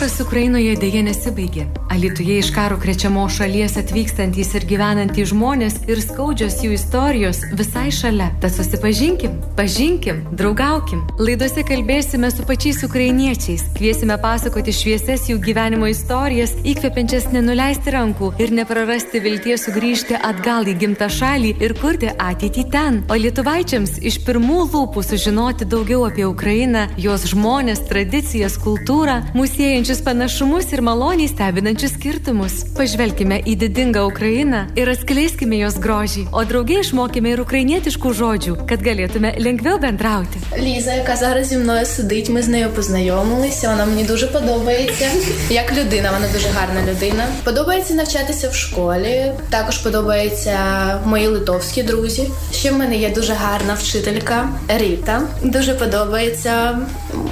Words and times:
Karas 0.00 0.16
Ukrainoje 0.24 0.78
dėje 0.80 1.00
nesibaigė. 1.04 1.66
Alituje 1.92 2.38
iš 2.40 2.48
karo 2.56 2.78
krečiamo 2.80 3.26
šalies 3.28 3.74
atvykstantys 3.76 4.54
ir 4.56 4.64
gyvenantys 4.70 5.28
žmonės 5.28 5.74
ir 5.90 5.98
skaudžios 6.00 6.54
jų 6.64 6.70
istorijos 6.72 7.42
visai 7.58 7.90
šalia. 7.92 8.30
Tad 8.40 8.54
susipažinkim, 8.54 9.34
pažinkim, 9.58 10.22
draugaukim. 10.32 11.02
Laidose 11.20 11.60
kalbėsime 11.68 12.30
su 12.32 12.46
pačiais 12.48 12.80
ukrainiečiais, 12.86 13.66
kviesime 13.76 14.16
pasakoti 14.22 14.72
švieses 14.72 15.26
jų 15.28 15.36
gyvenimo 15.44 15.90
istorijas, 15.92 16.54
įkvepiančias 16.64 17.28
nenuleisti 17.34 17.92
rankų 17.92 18.32
ir 18.40 18.54
neprarasti 18.56 19.20
vilties 19.20 19.66
sugrįžti 19.68 20.16
atgal 20.16 20.64
į 20.64 20.78
gimtą 20.80 21.10
šalį 21.12 21.52
ir 21.60 21.76
kurti 21.82 22.14
ateitį 22.16 22.66
ten. 22.72 23.02
O 23.12 23.20
lietuvaičiams 23.20 23.98
iš 24.00 24.22
pirmų 24.24 24.62
lūpų 24.72 25.04
sužinoti 25.10 25.68
daugiau 25.68 26.08
apie 26.08 26.24
Ukrainą, 26.24 26.88
jos 26.96 27.28
žmonės, 27.34 27.84
tradicijas, 27.92 28.56
kultūrą, 28.64 29.20
mūsų 29.36 29.68
siejančius 29.90 30.04
panašumus 30.04 30.72
ir 30.72 30.80
maloniai 30.82 31.28
stebinančius 31.28 31.96
skirtumus. 31.96 32.52
Pažvelkime 32.76 33.40
į 33.42 33.56
didingą 33.58 34.04
Ukrainą 34.06 34.60
ir 34.78 34.90
atskleiskime 34.92 35.58
jos 35.58 35.78
grožį, 35.82 36.28
o 36.32 36.44
draugiai 36.46 36.84
išmokime 36.84 37.32
ir 37.32 37.42
ukrainietiškų 37.42 38.12
žodžių, 38.20 38.54
kad 38.70 38.84
galėtume 38.86 39.34
lengviau 39.42 39.80
benдрauti. 39.82 40.38
Ліза, 40.58 40.94
яка 40.94 41.16
зараз 41.16 41.46
зі 41.48 41.56
мною 41.56 41.86
сидить, 41.86 42.28
ми 42.28 42.42
з 42.42 42.48
нею 42.48 42.70
познайомилися. 42.70 43.70
Вона 43.70 43.86
мені 43.86 44.04
дуже 44.04 44.26
подобається. 44.26 45.06
Як 45.50 45.72
людина, 45.72 46.10
вона 46.12 46.32
дуже 46.32 46.48
гарна 46.48 46.92
людина. 46.92 47.26
Подобається 47.44 47.94
навчатися 47.94 48.48
в 48.48 48.54
школі. 48.54 49.32
Також 49.50 49.78
подобаються 49.78 50.56
мої 51.04 51.26
литовські 51.26 51.82
друзі. 51.82 52.30
Ще 52.52 52.70
в 52.70 52.78
мене 52.78 52.96
є 52.96 53.10
дуже 53.10 53.32
гарна 53.32 53.74
вчителька 53.74 54.48
Ріта. 54.68 55.22
Дуже 55.42 55.74
подобається. 55.74 56.78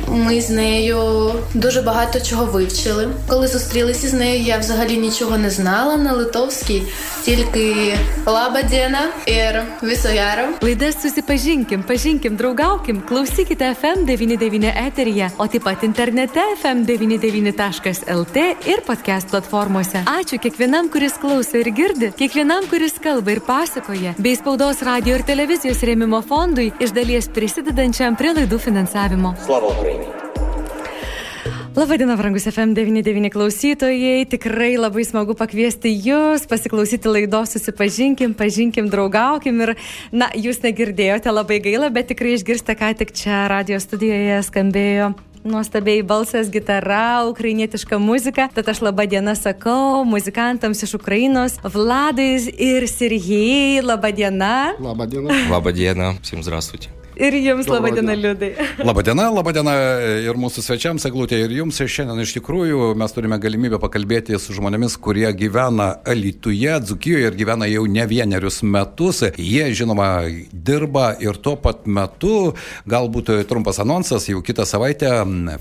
Ми 0.09 0.41
з 0.41 0.51
нею 0.51 0.99
дуже 1.55 1.83
багато 1.83 2.21
чого 2.21 2.48
вивчили. 2.48 3.10
Коли 3.28 3.48
зустрілися 3.48 4.08
з 4.08 4.14
нею, 4.14 4.44
я 4.44 4.58
взагалі 4.58 4.98
нічого 4.98 5.38
не 5.38 5.50
знала 5.50 5.98
на 5.98 6.14
литовській, 6.14 6.84
тільки 7.26 7.98
лабадіна 8.26 9.00
ir 9.28 9.64
viso 9.82 10.08
gero. 10.08 10.46
Laidas 10.62 11.02
susipažinkim, 11.02 11.84
pažinkim, 11.84 12.36
draugaukim, 12.36 13.02
klausykite 13.10 13.76
FM99 13.82 14.88
eteryje, 14.88 15.32
o 15.38 15.48
taip 15.48 15.64
pat 15.64 15.84
internete 15.84 16.42
FM99.lt 16.64 18.38
ir 18.66 18.82
podcast 18.88 19.30
platformose. 19.30 19.98
Ačiū 20.20 20.40
kiekvienam, 20.44 20.90
kuris 20.94 21.14
klauso 21.22 21.58
ir 21.58 21.70
girdi, 21.80 22.12
kiekvienam, 22.20 22.64
kuris 22.72 22.94
kalba 23.04 23.32
ir 23.32 23.40
pasakoja, 23.40 24.12
bei 24.18 24.36
spaudos 24.36 24.82
radio 24.82 25.16
ir 25.16 25.24
televizijos 25.32 25.84
rėmimo 25.84 26.22
fondui 26.30 26.72
iš 26.80 26.92
dalies 26.98 27.28
prisidedančiam 27.36 28.16
prie 28.16 28.32
laidų 28.34 28.58
finansavimo. 28.60 29.36
Слава 29.46 29.68
Україні! 29.68 30.27
Labadiena, 31.78 32.16
brangus 32.20 32.46
FM99 32.46 33.32
klausytojai. 33.34 34.26
Tikrai 34.30 34.76
labai 34.78 35.06
smagu 35.08 35.34
pakviesti 35.34 35.90
jūs, 35.90 36.46
pasiklausyti 36.50 37.10
laidos, 37.10 37.56
susipažinkim, 37.56 38.36
pažinkim, 38.38 38.92
draugaukim. 38.94 39.62
Ir, 39.66 39.74
na, 40.14 40.30
jūs 40.38 40.62
negirdėjote, 40.62 41.34
labai 41.34 41.58
gaila, 41.66 41.90
bet 41.94 42.12
tikrai 42.14 42.38
išgirsite, 42.38 42.78
ką 42.78 42.94
tik 43.02 43.14
čia 43.18 43.48
radio 43.52 43.82
studijoje 43.82 44.42
skambėjo 44.48 45.14
nuostabiai 45.44 46.04
balsas, 46.04 46.50
gitara, 46.50 47.28
ukrainietiška 47.28 48.00
muzika. 48.00 48.48
Tad 48.54 48.70
aš 48.70 48.82
labą 48.86 49.06
dieną 49.10 49.36
sakau 49.36 50.04
muzikantams 50.08 50.84
iš 50.84 50.96
Ukrainos, 51.02 51.60
Vladais 51.64 52.48
ir 52.48 52.88
Sergijai. 52.88 53.84
Labą 53.84 54.12
dieną. 54.12 54.80
Labą 54.80 55.08
dieną. 55.08 55.30
Labą 55.52 55.72
dieną, 55.72 56.16
всем 56.22 56.44
здравствуйте. 56.44 56.97
Ir 57.18 57.36
jums 57.38 57.68
labą 57.68 57.84
Labą 57.84 57.96
dieną, 57.96 58.16
dieną. 58.16 58.22
Liudai. 58.24 58.52
Labadiena, 58.84 59.28
labadiena 59.30 59.74
ir 60.26 60.38
mūsų 60.40 60.64
svečiams, 60.66 61.04
Eglutė, 61.06 61.38
ir 61.46 61.52
jums. 61.54 61.78
Ir 61.84 61.92
šiandien 61.94 62.24
iš 62.24 62.34
tikrųjų 62.40 62.94
mes 62.98 63.14
turime 63.14 63.38
galimybę 63.38 63.78
pakalbėti 63.82 64.40
su 64.42 64.56
žmonėmis, 64.58 64.96
kurie 64.98 65.30
gyvena 65.38 65.92
Alituje, 66.10 66.74
Dzukijoje 66.82 67.30
ir 67.30 67.38
gyvena 67.38 67.68
jau 67.70 67.86
ne 67.86 68.06
vienerius 68.10 68.64
metus. 68.66 69.22
Jie, 69.38 69.68
žinoma, 69.78 70.26
dirba 70.50 71.12
ir 71.22 71.38
tuo 71.38 71.54
pat 71.62 71.86
metu, 71.86 72.56
galbūt 72.90 73.30
trumpas 73.50 73.78
anonsas, 73.84 74.26
jau 74.32 74.42
kitą 74.42 74.66
savaitę 74.66 75.12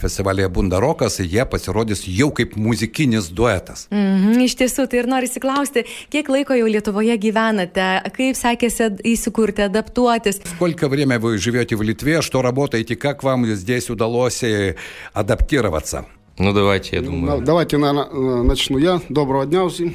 festivalėje 0.00 0.48
Bundarokas, 0.56 1.20
jie 1.20 1.44
pasirodys 1.44 2.06
jau 2.08 2.30
kaip 2.32 2.56
muzikinis 2.56 3.28
duetas. 3.28 3.90
Mhm, 3.92 4.40
iš 4.46 4.56
tiesų, 4.62 4.88
tai 4.88 5.02
ir 5.02 5.10
noriu 5.12 5.28
įsiklausti, 5.28 5.84
kiek 6.08 6.32
laiko 6.32 6.56
jau 6.56 6.72
Lietuvoje 6.72 7.18
gyvenate, 7.20 7.90
kaip 8.16 8.40
sekėsi 8.40 8.88
įsikurti, 9.12 9.68
adaptuotis. 9.68 10.40
Сколько 10.56 10.88
время 10.88 11.18
вы 11.18 11.42
живете 11.47 11.75
в 11.77 11.81
Литве, 11.81 12.21
что 12.21 12.41
работаете, 12.41 12.95
как 12.97 13.23
вам 13.23 13.45
здесь 13.45 13.89
удалось 13.89 14.43
э, 14.43 14.75
адаптироваться? 15.13 16.05
Ну 16.37 16.53
давайте, 16.53 16.97
я 16.97 17.01
думаю. 17.01 17.41
Давайте, 17.41 17.77
наверное, 17.77 18.43
начну 18.43 18.77
я. 18.77 18.99
Доброго 19.07 19.45
дня 19.45 19.65
всем. 19.69 19.93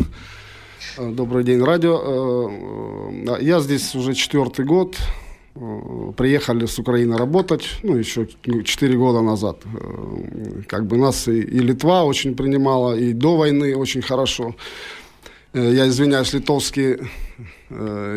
Э, 0.96 1.10
Добрый 1.10 1.44
день, 1.44 1.62
радио. 1.62 2.00
Э, 2.02 3.38
Я 3.42 3.60
здесь 3.60 3.94
уже 3.94 4.14
четвертый 4.14 4.64
год. 4.64 4.96
Приехали 6.16 6.64
с 6.64 6.78
Украины 6.78 7.18
работать, 7.18 7.68
ну, 7.82 7.96
еще 7.96 8.26
четыре 8.64 8.96
года 8.96 9.20
назад. 9.20 9.58
Как 10.66 10.86
бы 10.86 10.96
нас 10.96 11.28
и, 11.28 11.41
и 11.41 11.58
Литва 11.58 12.04
очень 12.04 12.34
принимала, 12.34 12.94
и 12.94 13.12
до 13.12 13.36
войны 13.36 13.76
очень 13.76 14.00
хорошо. 14.00 14.54
Я 15.52 15.86
извиняюсь, 15.88 16.32
литовский 16.32 16.96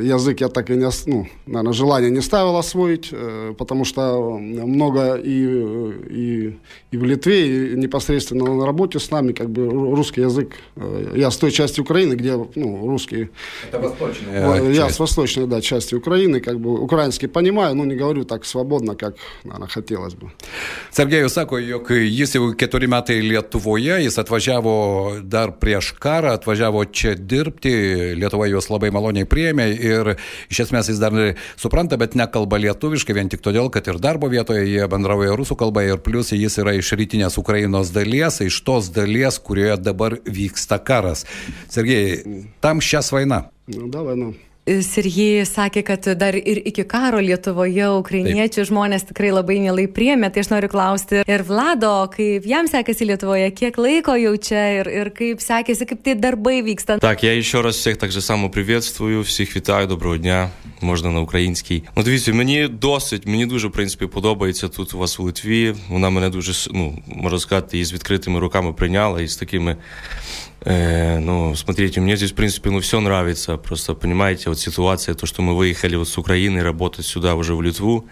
язык 0.03 0.41
я 0.41 0.47
так 0.49 0.69
и 0.69 0.75
не, 0.75 0.87
ну, 1.07 1.27
наверное, 1.45 1.73
желания 1.73 2.09
не 2.09 2.21
ставил 2.21 2.57
освоить, 2.57 3.09
э, 3.11 3.53
потому 3.57 3.85
что 3.85 4.37
много 4.39 5.15
и, 5.15 5.45
э, 5.47 5.91
и, 6.09 6.57
и 6.91 6.97
в 6.97 7.03
Литве, 7.03 7.71
и 7.73 7.77
непосредственно 7.77 8.43
на 8.55 8.65
работе 8.65 8.99
с 8.99 9.11
нами, 9.11 9.31
как 9.33 9.49
бы 9.49 9.61
ру- 9.67 9.95
русский 9.95 10.21
язык. 10.21 10.49
э, 10.75 11.13
Я 11.15 11.29
с 11.31 11.37
той 11.37 11.51
части 11.51 11.79
Украины, 11.81 12.15
где, 12.15 12.33
ну, 12.55 12.87
русский, 12.87 13.29
Это 13.71 13.79
восточная 13.79 14.59
Э, 14.61 14.73
я 14.73 14.83
часть. 14.83 14.95
с 14.95 14.99
восточной, 14.99 15.47
да, 15.47 15.61
части 15.61 15.95
Украины, 15.95 16.39
как 16.41 16.59
бы 16.59 16.81
украинский 16.81 17.27
понимаю, 17.27 17.75
но 17.75 17.85
не 17.85 17.95
говорю 17.95 18.25
так 18.25 18.45
свободно, 18.45 18.95
как, 18.95 19.15
наверное, 19.43 19.67
хотелось 19.69 20.15
бы. 20.15 20.31
Sergejus 20.91 21.29
sako, 21.33 21.59
jog 21.59 21.89
jis 21.91 22.35
jau 22.35 22.53
keturi 22.55 22.87
metai 22.87 23.21
Lietuvoje, 23.21 24.03
jis 24.03 24.17
atvažiavo 24.17 25.19
dar 25.23 25.51
prieš 25.59 25.93
karą, 25.99 26.33
atvažiavo 26.33 26.85
čia 26.85 27.15
dirbti, 27.15 28.15
Lietuva 28.15 28.47
juos 28.47 28.69
labai 28.69 28.91
maloniai 28.91 29.25
priėmė 29.25 29.44
priėmė 29.45 29.67
ir 29.77 30.15
iš 30.49 30.65
esmės 30.65 30.89
jis 30.89 31.01
dar 31.01 31.13
supranta, 31.59 31.97
bet 31.97 32.15
nekalba 32.17 32.57
lietuviškai, 32.63 33.13
vien 33.13 33.29
tik 33.29 33.43
todėl, 33.45 33.69
kad 33.69 33.85
ir 33.87 33.99
darbo 34.01 34.29
vietoje 34.31 34.65
jie 34.65 34.87
bendrauja 34.89 35.35
rusų 35.37 35.57
kalba 35.59 35.85
ir 35.85 36.01
plus 36.01 36.33
jis 36.33 36.57
yra 36.61 36.73
iš 36.75 36.95
rytinės 36.97 37.37
Ukrainos 37.37 37.93
dalies, 37.93 38.41
iš 38.41 38.61
tos 38.65 38.89
dalies, 38.89 39.37
kurioje 39.39 39.77
dabar 39.77 40.17
vyksta 40.25 40.79
karas. 40.81 41.25
Sergejai, 41.69 42.47
tam 42.61 42.81
šią 42.81 43.03
svainą. 43.05 43.45
Nu, 43.69 43.89
da, 43.89 44.01
vai, 44.05 44.17
nu. 44.17 44.33
ну. 44.66 44.82
Sergijai 44.82 45.42
sakė, 45.48 45.82
kad 45.82 46.04
dar 46.20 46.36
ir 46.36 46.60
iki 46.68 46.84
karo 46.86 47.18
Lietuvoje 47.18 47.88
ukrainiečių 47.98 48.62
žmonės 48.68 49.02
tikrai 49.08 49.32
labai 49.34 49.56
mielai 49.58 49.86
priemė. 49.90 50.28
Tai 50.30 50.44
aš 50.44 50.50
noriu 50.52 50.68
klausti 50.70 51.22
ir 51.26 51.42
Vlado, 51.48 51.90
kaip 52.12 52.46
jam 52.46 52.68
sekėsi 52.70 53.08
Lietuvoje, 53.08 53.48
kiek 53.56 53.78
laiko 53.80 54.14
jau 54.20 54.36
čia 54.38 54.62
ir, 54.80 54.86
ir 55.00 55.10
kaip 55.16 55.42
sekėsi, 55.42 55.88
kaip 55.90 56.04
tie 56.06 56.14
darbai 56.14 56.60
vyksta. 56.62 57.00
Так, 57.00 57.24
я 57.24 57.32
еще 57.32 57.62
раз 57.62 57.76
всіх 57.76 57.96
так 57.96 58.12
же 58.12 58.20
само 58.20 58.50
приветствую, 58.50 59.22
всіх 59.22 59.56
вітаю, 59.56 59.86
доброго 59.86 60.16
дня, 60.18 60.50
можна 60.80 61.10
на 61.10 61.20
українській. 61.20 61.82
Ну, 61.96 62.02
дивіться, 62.02 62.32
мені 62.32 62.68
досить, 62.68 63.26
мені 63.26 63.46
дуже, 63.46 63.68
в 63.68 63.72
принципі, 63.72 64.06
подобається 64.06 64.68
тут 64.68 64.94
у 64.94 64.98
вас 64.98 65.20
у 65.20 65.22
Литві. 65.24 65.74
Вона 65.88 66.10
мене 66.10 66.28
дуже, 66.30 66.52
с- 66.52 66.70
ну, 66.72 66.98
можна 67.06 67.38
сказати, 67.38 67.78
і 67.78 67.84
з 67.84 67.92
відкритими 67.92 68.38
руками 68.40 68.72
прийняла, 68.72 69.20
і 69.20 69.26
з 69.28 69.36
такими 69.36 69.76
Э, 70.65 71.19
ну, 71.19 71.55
смотрите, 71.55 72.01
мне 72.01 72.17
здесь, 72.17 72.31
в 72.31 72.35
принципе, 72.35 72.71
ну, 72.71 72.79
все 72.79 72.99
нравится. 72.99 73.57
Просто, 73.57 73.93
понимаете, 73.93 74.49
вот 74.49 74.59
ситуация, 74.59 75.13
то, 75.13 75.27
что 75.27 75.43
мы 75.43 75.55
выехали 75.55 75.95
вот 75.95 76.09
с 76.09 76.17
Украины 76.17 76.63
работать 76.63 77.05
сюда 77.05 77.35
уже 77.35 77.53
в 77.53 77.61
Литву, 77.61 78.07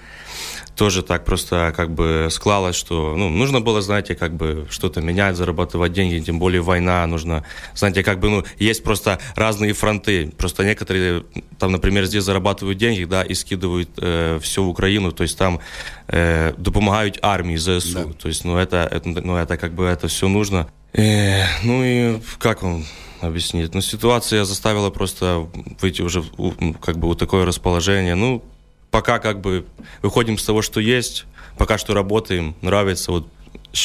тоже 0.76 1.02
так 1.02 1.26
просто 1.26 1.74
как 1.76 1.92
бы 1.92 2.28
склалось, 2.32 2.76
что, 2.76 3.16
ну, 3.18 3.30
нужно 3.30 3.60
было, 3.60 3.82
знаете, 3.82 4.14
как 4.16 4.36
бы 4.36 4.68
что-то 4.70 5.02
менять, 5.02 5.36
зарабатывать 5.36 5.94
деньги, 5.94 6.24
тем 6.24 6.38
более 6.38 6.62
война, 6.62 7.06
нужно, 7.08 7.44
знаете, 7.74 8.04
как 8.04 8.20
бы, 8.20 8.30
ну, 8.30 8.44
есть 8.60 8.84
просто 8.84 9.20
разные 9.36 9.74
фронты. 9.74 10.32
Просто 10.38 10.64
некоторые, 10.64 11.24
там, 11.58 11.72
например, 11.72 12.06
здесь 12.06 12.24
зарабатывают 12.24 12.78
деньги, 12.78 13.06
да, 13.06 13.24
и 13.24 13.34
скидывают 13.34 13.90
э, 13.98 14.40
все 14.42 14.64
в 14.64 14.70
Украину, 14.70 15.12
то 15.12 15.24
есть 15.24 15.38
там 15.40 15.60
э, 16.08 16.54
допомагають 16.58 17.18
армии 17.24 17.58
ЗСУ. 17.58 18.14
То 18.14 18.28
есть, 18.28 18.46
ну, 18.46 18.58
это, 18.58 18.88
это, 18.92 19.10
ну, 19.24 19.38
это 19.38 19.58
как 19.58 19.74
бы, 19.74 19.86
это 19.86 20.08
все 20.08 20.28
нужно. 20.28 20.68
Э, 20.94 21.46
ну 21.64 21.84
и 21.84 22.20
как 22.40 22.62
вам 22.64 22.86
объяснить? 23.22 23.74
Ну, 23.74 23.82
ситуация 23.82 24.46
заставила 24.46 24.90
просто 24.90 25.48
выйти 25.82 26.02
уже 26.02 26.22
в, 26.22 26.28
у- 26.38 26.74
как 26.82 26.98
бы 26.98 27.08
вот 27.08 27.18
такое 27.20 27.46
расположение. 27.46 28.16
Ну, 28.16 28.44
пока 28.92 29.20
как 29.20 29.42
бы 29.42 29.66
выходим 30.02 30.38
с 30.38 30.44
того, 30.46 30.62
что 30.62 30.80
есть, 30.80 31.26
пока 31.58 31.78
что 31.78 31.94
работаем, 31.94 32.56
нравится 32.62 33.12
вот 33.12 33.28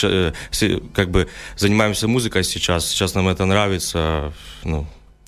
э, 0.02 0.32
как 0.93 1.10
бы 1.10 1.28
занимаемся 1.56 2.08
музыкой 2.08 2.44
сейчас, 2.44 2.87
сейчас 2.88 3.14
нам 3.14 3.28
это 3.28 3.44
нравится, 3.46 4.32
ну, 4.64 4.87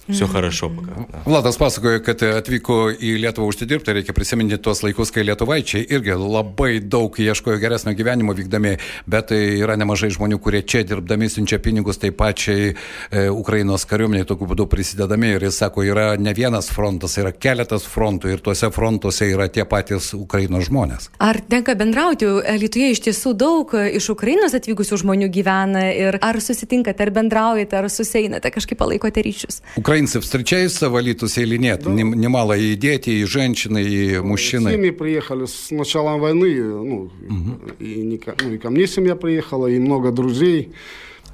Все 0.10 0.28
хорошо 0.28 0.70
пока. 0.70 0.92
Da. 1.12 1.22
Vladas 1.26 1.58
pasakoja, 1.58 2.00
kad 2.06 2.22
atvyko 2.22 2.92
į 2.94 3.16
Lietuvą 3.24 3.50
užsidirbti, 3.50 3.94
reikia 3.98 4.14
prisiminti 4.14 4.58
tuos 4.62 4.84
laikus, 4.86 5.10
kai 5.14 5.24
lietuvaičiai 5.26 5.88
irgi 5.98 6.14
labai 6.20 6.78
daug 6.80 7.18
ieškojo 7.18 7.58
geresnio 7.58 7.96
gyvenimo 7.98 8.36
vykdami, 8.38 8.76
bet 9.10 9.34
yra 9.34 9.78
nemažai 9.82 10.12
žmonių, 10.14 10.38
kurie 10.44 10.62
čia 10.62 10.84
dirbdami 10.86 11.30
siunčia 11.32 11.58
pinigus 11.58 11.98
taip 12.02 12.20
pačiai 12.20 12.68
e, 12.70 13.24
Ukrainos 13.34 13.88
kariuomeniai, 13.90 14.28
tokiu 14.30 14.46
būdu 14.52 14.68
prisidedami. 14.70 15.32
Ir 15.40 15.48
jis 15.48 15.58
sako, 15.64 15.88
yra 15.90 16.06
ne 16.22 16.36
vienas 16.38 16.70
frontas, 16.70 17.18
yra 17.18 17.34
keletas 17.34 17.90
frontų 17.90 18.36
ir 18.36 18.46
tuose 18.46 18.70
frontuose 18.76 19.32
yra 19.34 19.50
tie 19.50 19.66
patys 19.66 20.12
Ukrainos 20.14 20.70
žmonės. 20.70 21.10
Ar 21.18 21.42
tenka 21.50 21.74
bendrauti? 21.74 22.30
Lietuvoje 22.62 22.94
iš 22.94 23.04
tiesų 23.10 23.34
daug 23.34 23.74
iš 23.74 24.12
Ukrainos 24.14 24.54
atvykusių 24.54 25.02
žmonių 25.02 25.34
gyvena 25.34 25.88
ir 25.98 26.22
ar 26.22 26.38
susitinkate, 26.46 27.10
ar 27.10 27.16
bendraujate, 27.16 27.82
ar 27.82 27.90
suseinate, 27.90 28.54
kažkaip 28.54 28.78
palaikote 28.78 29.26
ryšius? 29.26 29.64
Украина 29.82 29.96
украинцы 30.01 30.21
встречаются 30.21 30.89
в 30.89 30.97
Алитусе 30.97 31.43
или 31.43 31.59
нет? 31.59 31.83
Да. 31.85 31.91
Немало 31.91 32.57
и 32.57 32.75
дети, 32.75 33.11
и 33.11 33.25
женщины, 33.25 33.83
и 33.83 34.19
мужчины. 34.19 34.73
Семьи 34.73 34.91
приехали 34.91 35.47
с 35.47 35.71
началом 35.71 36.21
войны, 36.21 36.63
ну, 36.63 37.11
угу. 37.29 37.61
и, 37.79 38.03
не, 38.03 38.21
ну, 38.43 38.55
и 38.55 38.59
ко 38.59 38.71
мне 38.71 38.87
семья 38.87 39.15
приехала, 39.15 39.67
и 39.67 39.79
много 39.79 40.11
друзей, 40.11 40.73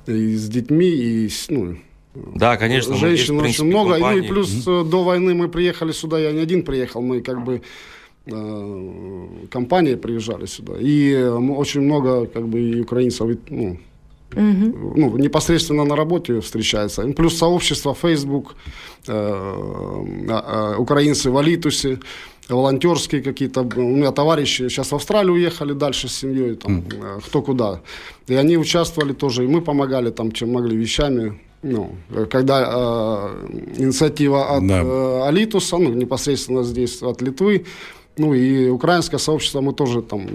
и 0.06 0.34
с 0.34 0.48
детьми, 0.48 0.88
и 0.88 1.30
ну, 1.48 1.76
да, 2.34 2.56
конечно. 2.56 2.96
Женщин 2.96 3.40
есть, 3.44 3.60
очень 3.60 3.66
много. 3.66 3.92
Компании. 3.92 4.20
Ну 4.20 4.24
и 4.24 4.28
плюс 4.28 4.66
угу. 4.66 4.88
до 4.88 5.04
войны 5.04 5.34
мы 5.34 5.48
приехали 5.48 5.92
сюда, 5.92 6.18
я 6.18 6.32
не 6.32 6.40
один 6.40 6.62
приехал, 6.62 7.02
мы 7.02 7.20
как 7.20 7.44
бы 7.44 7.60
э, 8.26 9.26
компании 9.50 9.94
приезжали 9.94 10.46
сюда. 10.46 10.72
И 10.80 11.12
э, 11.12 11.30
очень 11.30 11.82
много 11.82 12.26
как 12.26 12.48
бы 12.48 12.58
и 12.60 12.80
украинцев, 12.80 13.38
ну, 13.50 13.78
Угу. 14.32 14.94
Ну, 14.96 15.18
непосредственно 15.18 15.84
на 15.84 15.96
работе 15.96 16.40
встречается. 16.40 17.02
Плюс 17.16 17.38
сообщество 17.38 17.94
Facebook, 17.94 18.54
э, 19.06 19.12
э, 20.28 20.76
украинцы 20.78 21.30
в 21.30 21.36
Алитусе, 21.36 21.98
волонтерские 22.48 23.22
какие-то. 23.22 23.62
У 23.62 23.96
меня 23.96 24.12
товарищи 24.12 24.68
сейчас 24.68 24.92
в 24.92 24.94
Австралию 24.94 25.34
уехали 25.34 25.72
дальше 25.72 26.08
с 26.08 26.14
семьей, 26.14 26.56
там, 26.56 26.80
mm. 26.80 27.22
кто 27.26 27.42
куда. 27.42 27.80
И 28.28 28.34
они 28.34 28.56
участвовали 28.56 29.12
тоже, 29.12 29.44
и 29.44 29.46
мы 29.46 29.60
помогали 29.60 30.10
там, 30.10 30.32
чем 30.32 30.52
могли, 30.52 30.76
вещами. 30.76 31.40
Ну, 31.62 31.90
когда 32.30 32.60
э, 32.60 33.82
инициатива 33.82 34.56
от 34.56 34.66
да. 34.66 34.82
э, 34.82 35.28
Алитуса, 35.28 35.78
ну, 35.78 35.92
непосредственно 35.92 36.62
здесь 36.62 37.02
от 37.02 37.22
Литвы, 37.22 37.64
ну 38.18 38.34
и 38.34 38.68
украинское 38.68 39.18
сообщество 39.18 39.60
мы 39.60 39.72
тоже 39.72 40.02
там 40.02 40.26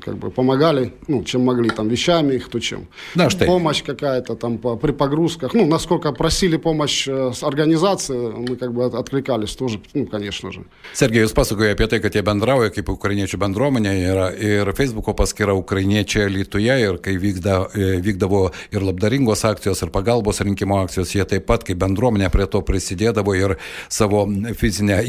как 0.00 0.16
бы 0.16 0.30
помогали, 0.30 0.92
ну, 1.08 1.22
чем 1.24 1.42
могли, 1.42 1.70
там, 1.70 1.88
вещами, 1.88 2.38
кто 2.38 2.58
чем. 2.58 2.86
Да, 3.14 3.30
что 3.30 3.44
помощь 3.44 3.82
какая-то 3.82 4.34
там 4.34 4.58
по, 4.58 4.76
при 4.76 4.92
погрузках. 4.92 5.54
Ну, 5.54 5.66
насколько 5.66 6.12
просили 6.12 6.56
помощь 6.56 7.06
э, 7.08 7.32
с 7.34 7.42
организации, 7.42 8.32
мы 8.48 8.56
как 8.56 8.72
бы 8.72 8.84
откликались 8.84 9.54
тоже, 9.54 9.80
ну, 9.94 10.06
конечно 10.06 10.52
же. 10.52 10.64
Sergejus 10.94 11.32
pasakoja 11.32 11.72
apie 11.72 11.86
tai, 11.86 12.00
kad 12.00 12.14
jie 12.14 12.22
bendrauja 12.22 12.70
kaip 12.72 12.88
ukrainiečių 12.88 13.38
bendruomenė 13.40 13.92
yra 14.08 14.28
ir 14.32 14.72
Facebook'o 14.76 15.14
paskyra 15.16 15.54
ukrainiečiai 15.56 16.30
Lietuvoje 16.32 16.78
ir 16.80 16.98
kai 17.02 17.16
vykda, 17.20 17.56
e, 17.74 18.00
vykdavo 18.04 18.42
ir 18.72 18.84
labdaringos 18.84 19.44
akcijos, 19.44 19.82
ir 19.84 19.92
pagalbos 19.92 20.40
rinkimo 20.40 20.80
akcijos, 20.82 21.12
jie 21.14 21.24
taip 21.28 21.46
pat 21.46 21.64
kaip 21.64 21.80
bendruomenė 21.80 22.30
prie 22.32 22.46
to 22.46 22.62
prisidėdavo 22.64 23.36
ir 23.36 23.56
savo 23.88 24.24
fizinę 24.56 25.02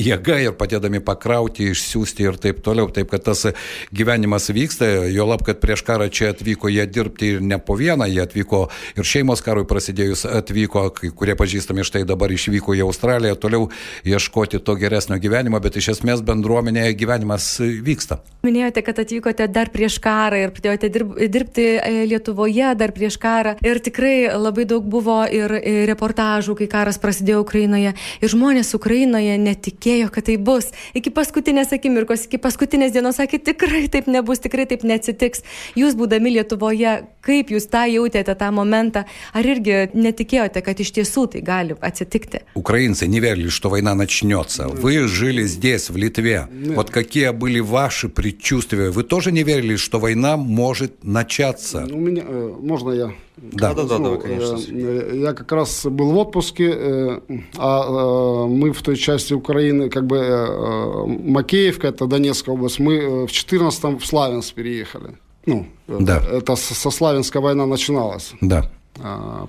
siūsti 1.94 2.28
ir 2.28 2.40
taip 2.42 2.62
toliau. 2.66 2.90
Taip 2.94 3.12
kad 3.14 3.24
tas 3.30 3.46
gyvenimas 3.94 4.50
vyksta, 4.54 4.90
jo 5.14 5.28
lab, 5.30 5.46
kad 5.46 5.62
prieš 5.64 5.86
karą 5.88 6.10
čia 6.14 6.34
atvyko 6.34 6.72
jie 6.74 6.86
dirbti 6.90 7.36
ir 7.36 7.42
ne 7.46 7.60
po 7.62 7.78
vieną, 7.80 8.08
jie 8.10 8.24
atvyko 8.26 8.66
ir 8.98 9.08
šeimos 9.08 9.44
karui 9.46 9.66
prasidėjus 9.70 10.26
atvyko, 10.30 10.88
kai 10.98 11.12
kurie 11.16 11.38
pažįstami 11.40 11.86
štai 11.86 12.04
dabar 12.10 12.32
išvyko 12.34 12.76
į 12.78 12.84
Australiją, 12.88 13.38
toliau 13.40 13.70
ieškoti 14.08 14.62
to 14.64 14.76
geresnio 14.80 15.20
gyvenimo, 15.22 15.62
bet 15.64 15.78
iš 15.80 15.94
esmės 15.98 16.24
bendruomenėje 16.26 16.98
gyvenimas 17.00 17.50
vyksta. 17.62 18.20
Minėjote, 18.44 18.84
kad 18.86 19.00
atvykote 19.04 19.48
dar 19.54 19.72
prieš 19.74 20.00
karą 20.04 20.42
ir 20.44 20.54
pradėjote 20.56 20.90
dirb, 20.94 21.14
dirbti 21.32 21.68
e, 21.78 21.94
Lietuvoje 22.10 22.74
dar 22.80 22.92
prieš 22.96 23.18
karą 23.22 23.56
ir 23.64 23.80
tikrai 23.84 24.34
labai 24.36 24.66
daug 24.70 24.84
buvo 24.84 25.22
ir 25.32 25.54
reportažų, 25.88 26.58
kai 26.60 26.68
karas 26.72 27.00
prasidėjo 27.02 27.44
Ukrainoje 27.46 27.94
ir 27.96 28.34
žmonės 28.34 28.74
Ukrainoje 28.76 29.38
netikėjo, 29.40 30.10
kad 30.14 30.28
tai 30.28 30.38
bus. 30.38 30.72
Iki 30.98 31.14
paskutinės 31.16 31.74
akimirkos, 31.76 31.83
iki 31.83 32.39
paskutinės 32.39 32.93
dienos 32.93 33.19
sakė, 33.19 33.39
tikrai 33.39 33.89
taip 33.89 34.07
nebus, 34.07 34.39
tikrai 34.39 34.67
taip 34.67 34.85
neatsitiks. 34.87 35.43
Jūs 35.79 35.97
būdami 35.99 36.35
Lietuvoje, 36.37 37.07
kaip 37.25 37.51
jūs 37.51 37.69
tą 37.71 37.85
jautėte 37.91 38.35
tą 38.39 38.51
момента, 38.55 39.07
ar 39.33 39.47
irgi 39.47 39.89
неtikėjote, 39.95 40.63
kad 40.63 40.79
iš 40.79 40.93
tiesу 40.93 41.27
tai 41.27 41.43
gali 41.43 41.75
atsitikti? 41.81 42.45
Украинцы 42.55 43.07
не 43.07 43.21
верили, 43.21 43.49
что 43.49 43.71
война 43.71 43.95
начнется. 43.95 44.69
Вы 44.69 45.09
жили 45.09 45.45
здесь, 45.45 45.91
в 45.91 45.97
Литве. 45.97 46.49
Вот 46.75 46.91
какие 46.91 47.31
были 47.31 47.61
ваши 47.61 48.09
предчувствия? 48.09 48.91
Вы 48.91 49.03
тоже 49.03 49.33
не 49.33 49.43
верили, 49.43 49.77
что 49.77 49.99
война 49.99 50.37
может 50.37 51.05
начаться? 51.05 51.87
У 51.91 51.99
меня, 51.99 52.25
можно 52.25 52.91
я 52.93 53.13
да, 53.38 53.74
да, 53.74 53.84
да, 53.84 54.00
ну, 54.00 54.16
да, 54.16 54.22
конечно. 54.22 54.58
Я 54.58 55.34
как 55.34 55.52
раз 55.52 55.86
был 55.86 56.12
в 56.12 56.18
отпуске, 56.18 57.22
а 57.58 58.46
мы 58.48 58.72
в 58.72 58.82
той 58.82 58.96
части 58.96 59.34
Украины, 59.34 59.90
как 59.90 60.06
бы 60.06 61.08
Макеевка, 61.08 61.88
это 61.88 62.06
Донецкая 62.06 62.56
область, 62.56 62.80
мы 62.80 63.26
в 63.26 63.32
14-м 63.32 64.00
в 64.00 64.06
Славянск 64.06 64.54
переехали. 64.54 65.18
Ну, 65.46 65.66
да. 65.88 66.22
это 66.32 66.56
со 66.56 66.92
Славянска 66.92 67.42
война 67.42 67.66
начиналась. 67.66 68.34
Да. 68.42 68.70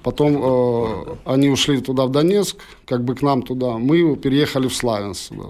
Потом 0.03 0.41
э, 0.43 1.17
они 1.27 1.51
ушли 1.51 1.81
туда, 1.81 2.07
в 2.07 2.11
Донецк, 2.11 2.57
как 2.87 3.05
бы 3.05 3.15
к 3.15 3.23
нам 3.23 3.43
туда. 3.43 3.79
Мы 3.79 4.17
переехали 4.17 4.69
в 4.69 4.75
Славянск. 4.75 5.33
Да. 5.33 5.45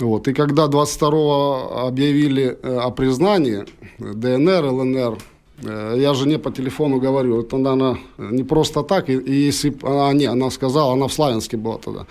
Вот. 0.00 0.28
И 0.28 0.34
когда 0.34 0.66
22-го 0.66 1.86
объявили 1.86 2.58
о 2.62 2.90
признании 2.90 3.64
ДНР, 3.98 4.64
ЛНР, 4.66 5.18
Э, 5.62 5.96
я 5.98 6.14
жене 6.14 6.38
по 6.38 6.50
телефону 6.50 7.00
говорю, 7.00 7.40
это, 7.40 7.56
наверное, 7.56 7.98
не 8.18 8.44
просто 8.44 8.82
так. 8.82 9.08
И, 9.08 9.14
и 9.14 9.46
если 9.46 9.76
она, 9.82 10.12
не, 10.12 10.26
она 10.26 10.50
сказала, 10.50 10.92
она 10.92 11.06
в 11.06 11.12
Славянске 11.12 11.56
была 11.56 11.78
тогда. 11.78 12.06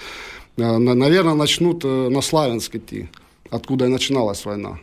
Э, 0.58 0.78
наверное, 0.78 1.36
начнут 1.36 1.86
э, 1.86 2.10
на 2.10 2.22
Славянск 2.22 2.76
идти, 2.76 3.10
откуда 3.52 3.86
и 3.86 3.90
начиналась 3.90 4.46
война. 4.46 4.80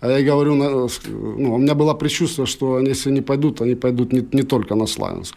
А 0.00 0.10
я 0.10 0.22
говорю, 0.22 0.54
ну, 0.54 1.54
у 1.54 1.58
меня 1.58 1.74
было 1.74 1.94
предчувствие, 1.94 2.46
что 2.46 2.76
они, 2.76 2.88
если 2.88 3.10
не 3.10 3.22
пойдут, 3.22 3.62
они 3.62 3.74
пойдут 3.74 4.12
не, 4.12 4.26
не 4.32 4.42
только 4.42 4.74
на 4.74 4.86
Славянск. 4.86 5.36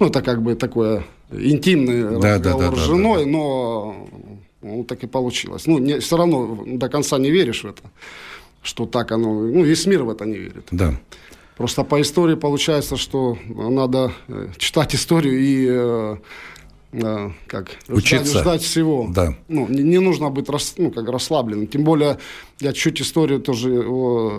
Ну, 0.00 0.06
это 0.06 0.22
как 0.22 0.42
бы 0.42 0.54
такое 0.54 1.04
интимный 1.30 2.18
да, 2.18 2.34
разговор 2.34 2.62
да, 2.62 2.70
да, 2.70 2.76
с 2.76 2.86
женой, 2.86 3.18
да, 3.18 3.24
да. 3.24 3.30
но 3.30 4.08
ну, 4.62 4.84
так 4.84 5.04
и 5.04 5.06
получилось. 5.06 5.66
Ну, 5.66 5.78
не, 5.78 5.98
все 5.98 6.16
равно 6.16 6.64
до 6.66 6.88
конца 6.88 7.18
не 7.18 7.30
веришь 7.30 7.64
в 7.64 7.66
это, 7.66 7.82
что 8.62 8.86
так 8.86 9.12
оно... 9.12 9.42
Ну, 9.42 9.62
весь 9.62 9.86
мир 9.86 10.04
в 10.04 10.10
это 10.10 10.24
не 10.24 10.36
верит. 10.36 10.66
Да. 10.70 10.94
Просто 11.58 11.82
по 11.82 12.00
истории 12.00 12.36
получается, 12.36 12.96
что 12.96 13.36
надо 13.48 14.12
э, 14.28 14.48
читать 14.58 14.94
историю 14.94 15.38
и 15.40 16.18
э, 16.92 17.30
как 17.46 17.76
учиться 17.88 18.30
ждать, 18.30 18.42
ждать 18.42 18.62
всего. 18.62 19.08
Да. 19.14 19.34
Ну, 19.48 19.68
не, 19.68 19.82
не 19.82 19.98
нужно 19.98 20.30
быть 20.30 20.48
рас, 20.48 20.74
ну, 20.78 20.90
как 20.90 21.08
расслабленным. 21.08 21.66
Тем 21.66 21.84
более 21.84 22.18
я 22.60 22.72
чуть 22.72 23.00
историю 23.00 23.40
тоже, 23.40 23.68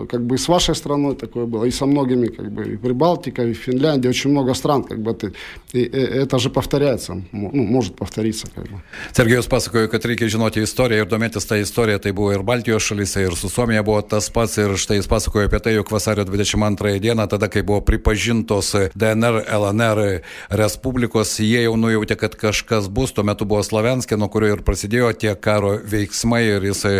как 0.09 0.25
бы 0.25 0.35
и 0.35 0.37
с 0.37 0.47
вашей 0.47 0.75
страной 0.75 1.15
такое 1.15 1.45
было, 1.45 1.63
и 1.65 1.71
со 1.71 1.85
многими, 1.85 2.27
как 2.27 2.51
бы, 2.51 2.73
и 2.73 2.77
Прибалтика, 2.77 3.43
и 3.43 3.53
Финляндия, 3.53 4.09
очень 4.09 4.31
много 4.31 4.53
стран, 4.53 4.83
как 4.83 4.99
бы, 4.99 5.13
ты, 5.13 5.33
и, 5.71 5.79
и 5.79 5.97
это 5.97 6.39
же 6.39 6.49
повторяется, 6.49 7.21
ну, 7.31 7.49
может 7.53 7.95
повториться, 7.95 8.47
как 8.53 8.65
бы. 8.65 8.81
Sergejus 9.13 9.47
pasakojo, 9.47 9.87
kad 9.87 10.05
reikia 10.05 10.27
žinoti 10.27 10.63
istoriją 10.63 11.05
ir 11.05 11.09
domėtis 11.09 11.47
tą 11.47 11.59
istoriją, 11.61 11.99
tai 12.03 12.11
buvo 12.11 12.33
ir 12.35 12.43
Baltijos 12.43 12.83
šalyse, 12.83 13.23
ir 13.23 13.35
su 13.39 13.49
Suomija 13.49 13.83
buvo 13.83 14.01
tas 14.01 14.29
pats, 14.29 14.57
ir 14.59 14.75
štai 14.75 14.99
jis 14.99 15.07
pasakojo 15.07 15.47
apie 15.47 15.59
tai, 15.63 15.77
jog 15.77 15.91
vasario 15.91 16.25
22 16.27 16.99
dieną, 16.99 17.27
tada, 17.31 17.47
kai 17.47 17.63
buvo 17.63 17.79
pripažintos 17.81 18.75
DNR, 18.99 19.45
LNR 19.47 20.03
respublikos, 20.49 21.37
jie 21.39 21.63
jau 21.63 21.77
nujautė, 21.79 22.19
kad 22.19 22.35
kažkas 22.39 22.87
bus, 22.89 23.13
tuo 23.15 23.25
metu 23.27 23.47
buvo 23.49 23.61
Slavenskė, 23.65 24.17
nuo 24.19 24.29
kurio 24.31 24.53
ir 24.55 24.63
prasidėjo 24.65 25.11
tie 25.19 25.33
karo 25.35 25.75
veiksmai, 25.83 26.41
ir 26.55 26.69
jisai 26.69 26.95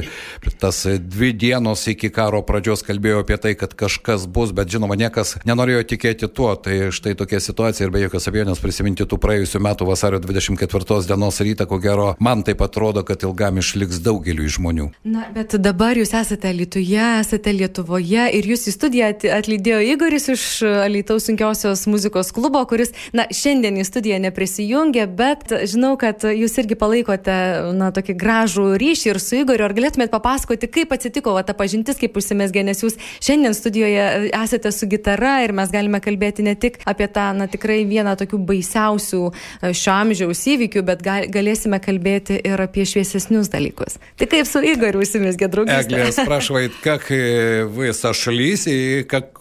tas 0.60 0.84
dvi 1.00 1.32
dienos 1.34 1.86
iki 1.88 2.12
karo 2.14 2.42
pradžios 2.46 2.84
kalbėjo 2.86 3.24
apie 3.24 3.40
tai, 3.42 3.56
kad 3.60 3.74
kažkas 3.78 4.28
bus, 4.28 4.52
bet 4.56 4.72
žinoma, 4.72 4.98
niekas 5.00 5.38
nenorėjo 5.48 5.86
tikėti 5.94 6.28
tuo. 6.28 6.52
Tai 6.60 6.90
štai 6.96 7.16
tokia 7.20 7.40
situacija 7.44 7.88
ir 7.88 7.94
be 7.94 8.04
jokios 8.04 8.28
abejonės 8.30 8.62
prisiminti 8.64 9.08
tų 9.08 9.20
praėjusių 9.22 9.62
metų 9.64 9.88
vasario 9.88 10.20
24 10.24 11.00
dienos 11.08 11.40
rytą, 11.46 11.68
ko 11.70 11.80
gero, 11.82 12.12
man 12.20 12.44
taip 12.48 12.62
atrodo, 12.66 13.06
kad 13.08 13.24
ilgam 13.24 13.62
išliks 13.62 14.02
daugeliu 14.04 14.50
žmonių. 14.50 14.90
Na, 15.08 15.28
bet 15.36 15.56
dabar 15.62 15.98
jūs 16.00 16.12
esate 16.18 16.52
Lietuvoje, 16.56 17.06
esate 17.22 17.54
Lietuvoje 17.56 18.28
ir 18.36 18.50
jūs 18.52 18.68
į 18.70 18.76
studiją 18.76 19.12
atlydėjo 19.40 19.80
Igoris 19.94 20.30
iš 20.34 20.46
Lietuvos 20.92 21.30
sunkiosios 21.30 21.86
muzikos 21.88 22.34
klubo, 22.36 22.62
kuris, 22.70 22.94
na, 23.16 23.28
šiandien 23.32 23.78
į 23.80 23.86
studiją 23.88 24.20
neprisijungė, 24.26 25.06
bet 25.08 25.29
žinau, 25.71 25.95
kad 26.01 26.25
jūs 26.25 26.55
irgi 26.63 26.77
palaikote, 26.79 27.37
na, 27.77 27.91
tokį 27.95 28.17
gražų 28.21 28.67
ryšį 28.81 29.11
ir 29.13 29.21
su 29.23 29.39
Igoriu. 29.41 29.67
Ar 29.67 29.75
galėtumėt 29.77 30.13
papasakoti, 30.13 30.71
kaip 30.73 30.95
atsitiko 30.97 31.35
va, 31.37 31.45
ta 31.47 31.55
pažintis, 31.57 31.99
kaip 32.01 32.17
užsimesgė, 32.19 32.65
nes 32.67 32.83
jūs 32.85 32.99
šiandien 33.25 33.57
studijoje 33.57 34.05
e, 34.05 34.31
esate 34.39 34.73
su 34.75 34.89
gitara 34.91 35.37
ir 35.45 35.55
mes 35.57 35.73
galime 35.75 36.01
kalbėti 36.05 36.47
ne 36.47 36.55
tik 36.59 36.81
apie 36.89 37.09
tą, 37.13 37.31
na 37.37 37.49
tikrai 37.51 37.83
vieną 37.89 38.17
tokių 38.21 38.41
baisiausių 38.49 39.23
e, 39.31 39.75
šio 39.77 39.95
amžiaus 39.95 40.45
įvykių, 40.55 40.85
bet 40.87 41.05
gal, 41.05 41.29
galėsime 41.33 41.81
kalbėti 41.85 42.39
ir 42.41 42.65
apie 42.65 42.87
šviesesnius 42.89 43.53
dalykus. 43.53 44.01
Tai 44.21 44.31
kaip 44.31 44.49
su 44.51 44.65
Igoriu 44.65 45.05
užsimesgė 45.05 45.51
draugystė? 45.53 45.85
Эглия 45.85 46.11
спрашивает, 46.13 46.73
как 46.83 47.11
вы 47.11 47.93
сошлись 47.93 48.67
и 48.67 49.03
как, 49.03 49.39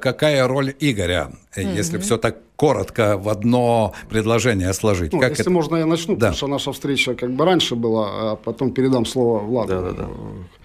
какая 0.00 0.46
роль 0.46 0.74
Игоря, 0.78 1.30
mm-hmm. 1.56 1.76
если 1.76 1.98
все 1.98 2.18
так 2.18 2.36
коротко 2.57 3.17
в 3.17 3.29
одно 3.29 3.93
предложение 4.09 4.73
сложить. 4.73 5.13
Ну, 5.13 5.19
как 5.19 5.29
если 5.29 5.43
это? 5.43 5.51
можно, 5.51 5.77
я 5.77 5.85
начну, 5.85 6.15
да. 6.15 6.19
потому 6.19 6.35
что 6.35 6.47
наша 6.47 6.71
встреча 6.73 7.15
как 7.15 7.31
бы 7.31 7.45
раньше 7.45 7.75
была, 7.75 8.31
а 8.31 8.35
потом 8.35 8.71
передам 8.71 9.05
слово 9.05 9.39
Владу. 9.39 9.69
Да, 9.69 9.81
да, 9.81 9.91
да. 9.91 10.07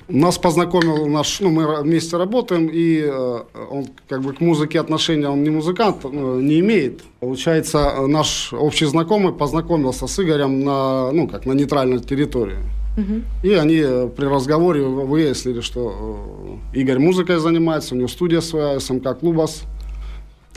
Нас 0.09 0.37
познакомил 0.37 1.07
наш, 1.07 1.41
ну, 1.41 1.51
мы 1.51 1.83
вместе 1.83 2.17
работаем, 2.17 2.69
и 2.73 3.03
э, 3.05 3.41
он 3.71 3.87
как 4.09 4.23
бы 4.23 4.33
к 4.33 4.41
музыке 4.41 4.81
отношения, 4.81 5.29
он 5.29 5.43
не 5.43 5.51
музыкант, 5.51 5.99
ну, 6.03 6.41
не 6.41 6.61
имеет. 6.61 7.03
Получается, 7.21 8.07
наш 8.09 8.53
общий 8.53 8.87
знакомый 8.87 9.33
познакомился 9.33 10.07
с 10.07 10.19
Игорем 10.19 10.65
на, 10.65 11.13
ну, 11.13 11.29
как 11.29 11.47
на 11.47 11.53
нейтральной 11.53 12.01
территории. 12.01 12.59
Угу. 12.97 13.49
И 13.49 13.55
они 13.55 13.81
при 14.15 14.27
разговоре 14.27 14.83
выяснили, 14.83 15.61
что 15.61 16.59
э, 16.75 16.79
Игорь 16.79 16.99
музыкой 16.99 17.39
занимается, 17.39 17.95
у 17.95 17.99
него 17.99 18.09
студия 18.09 18.41
своя, 18.41 18.81
СМК 18.81 19.19
Клубас. 19.19 19.63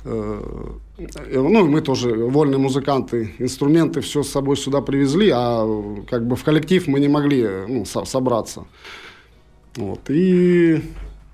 Э, 0.05 0.39
ну, 1.33 1.67
мы 1.67 1.81
тоже 1.81 2.13
вольные 2.13 2.59
музыканты, 2.59 3.33
инструменты 3.39 4.01
все 4.01 4.21
с 4.21 4.29
собой 4.29 4.55
сюда 4.55 4.81
привезли, 4.81 5.31
а 5.33 5.65
как 6.09 6.27
бы 6.27 6.35
в 6.35 6.43
коллектив 6.43 6.87
мы 6.87 6.99
не 6.99 7.07
могли 7.07 7.47
ну, 7.67 7.85
со 7.85 8.05
собраться. 8.05 8.65
Вот. 9.75 10.09
И, 10.09 10.81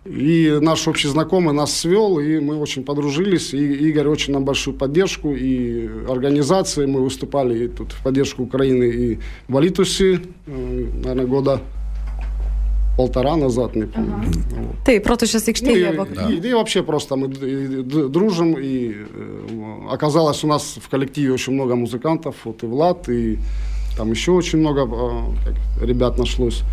и 0.06 0.58
наш 0.62 0.88
общий 0.88 1.10
знакомый 1.10 1.54
нас 1.54 1.78
свел, 1.78 2.18
и 2.20 2.40
мы 2.40 2.56
очень 2.56 2.84
подружились. 2.84 3.54
И 3.54 3.90
Игорь 3.90 4.08
очень 4.08 4.34
нам 4.34 4.46
большую 4.46 4.78
поддержку, 4.78 5.36
и 5.36 5.88
организации. 6.10 6.86
Мы 6.86 7.02
выступали 7.02 7.66
и 7.66 7.68
тут 7.68 7.92
в 7.92 8.02
поддержку 8.02 8.44
Украины 8.44 8.86
и 8.86 9.20
в 9.48 9.58
Алитусе, 9.58 10.22
э, 10.48 10.86
наверное, 11.04 11.26
года 11.26 11.62
полтора 12.98 13.36
назад, 13.36 13.76
не 13.76 13.86
помню. 13.86 14.14
Ага. 14.14 14.32
Вот. 14.52 14.76
Ты 14.86 15.00
протушес 15.00 15.48
aikštėje 15.48 15.94
ну, 15.94 16.06
и, 16.06 16.16
да. 16.16 16.30
и, 16.30 16.50
и 16.50 16.54
вообще 16.54 16.84
просто 16.84 17.16
мы 17.16 17.28
дружим, 17.28 18.56
и 18.60 18.96
э, 18.96 19.88
оказалось 19.90 20.44
у 20.44 20.48
нас 20.48 20.78
в 20.82 20.90
коллективе 20.90 21.34
очень 21.34 21.54
много 21.54 21.76
музыкантов, 21.76 22.36
вот 22.44 22.64
и 22.64 22.66
Влад, 22.68 23.10
и 23.10 23.40
там 23.98 24.12
еще 24.12 24.32
очень 24.32 24.60
много 24.60 24.82
э, 24.82 24.88
как, 25.46 25.88
ребят 25.88 26.18
нашлось. 26.18 26.64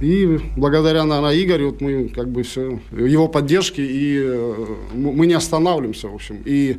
И 0.00 0.38
благодаря, 0.56 1.04
наверное, 1.04 1.36
Игорю, 1.36 1.70
вот 1.70 1.80
мы 1.80 2.08
как 2.08 2.28
бы 2.28 2.42
все, 2.42 2.80
его 2.90 3.28
поддержке, 3.28 3.84
и 3.84 4.18
э, 4.18 4.66
мы 4.94 5.26
не 5.26 5.34
останавливаемся, 5.34 6.08
в 6.08 6.14
общем. 6.14 6.38
И, 6.46 6.78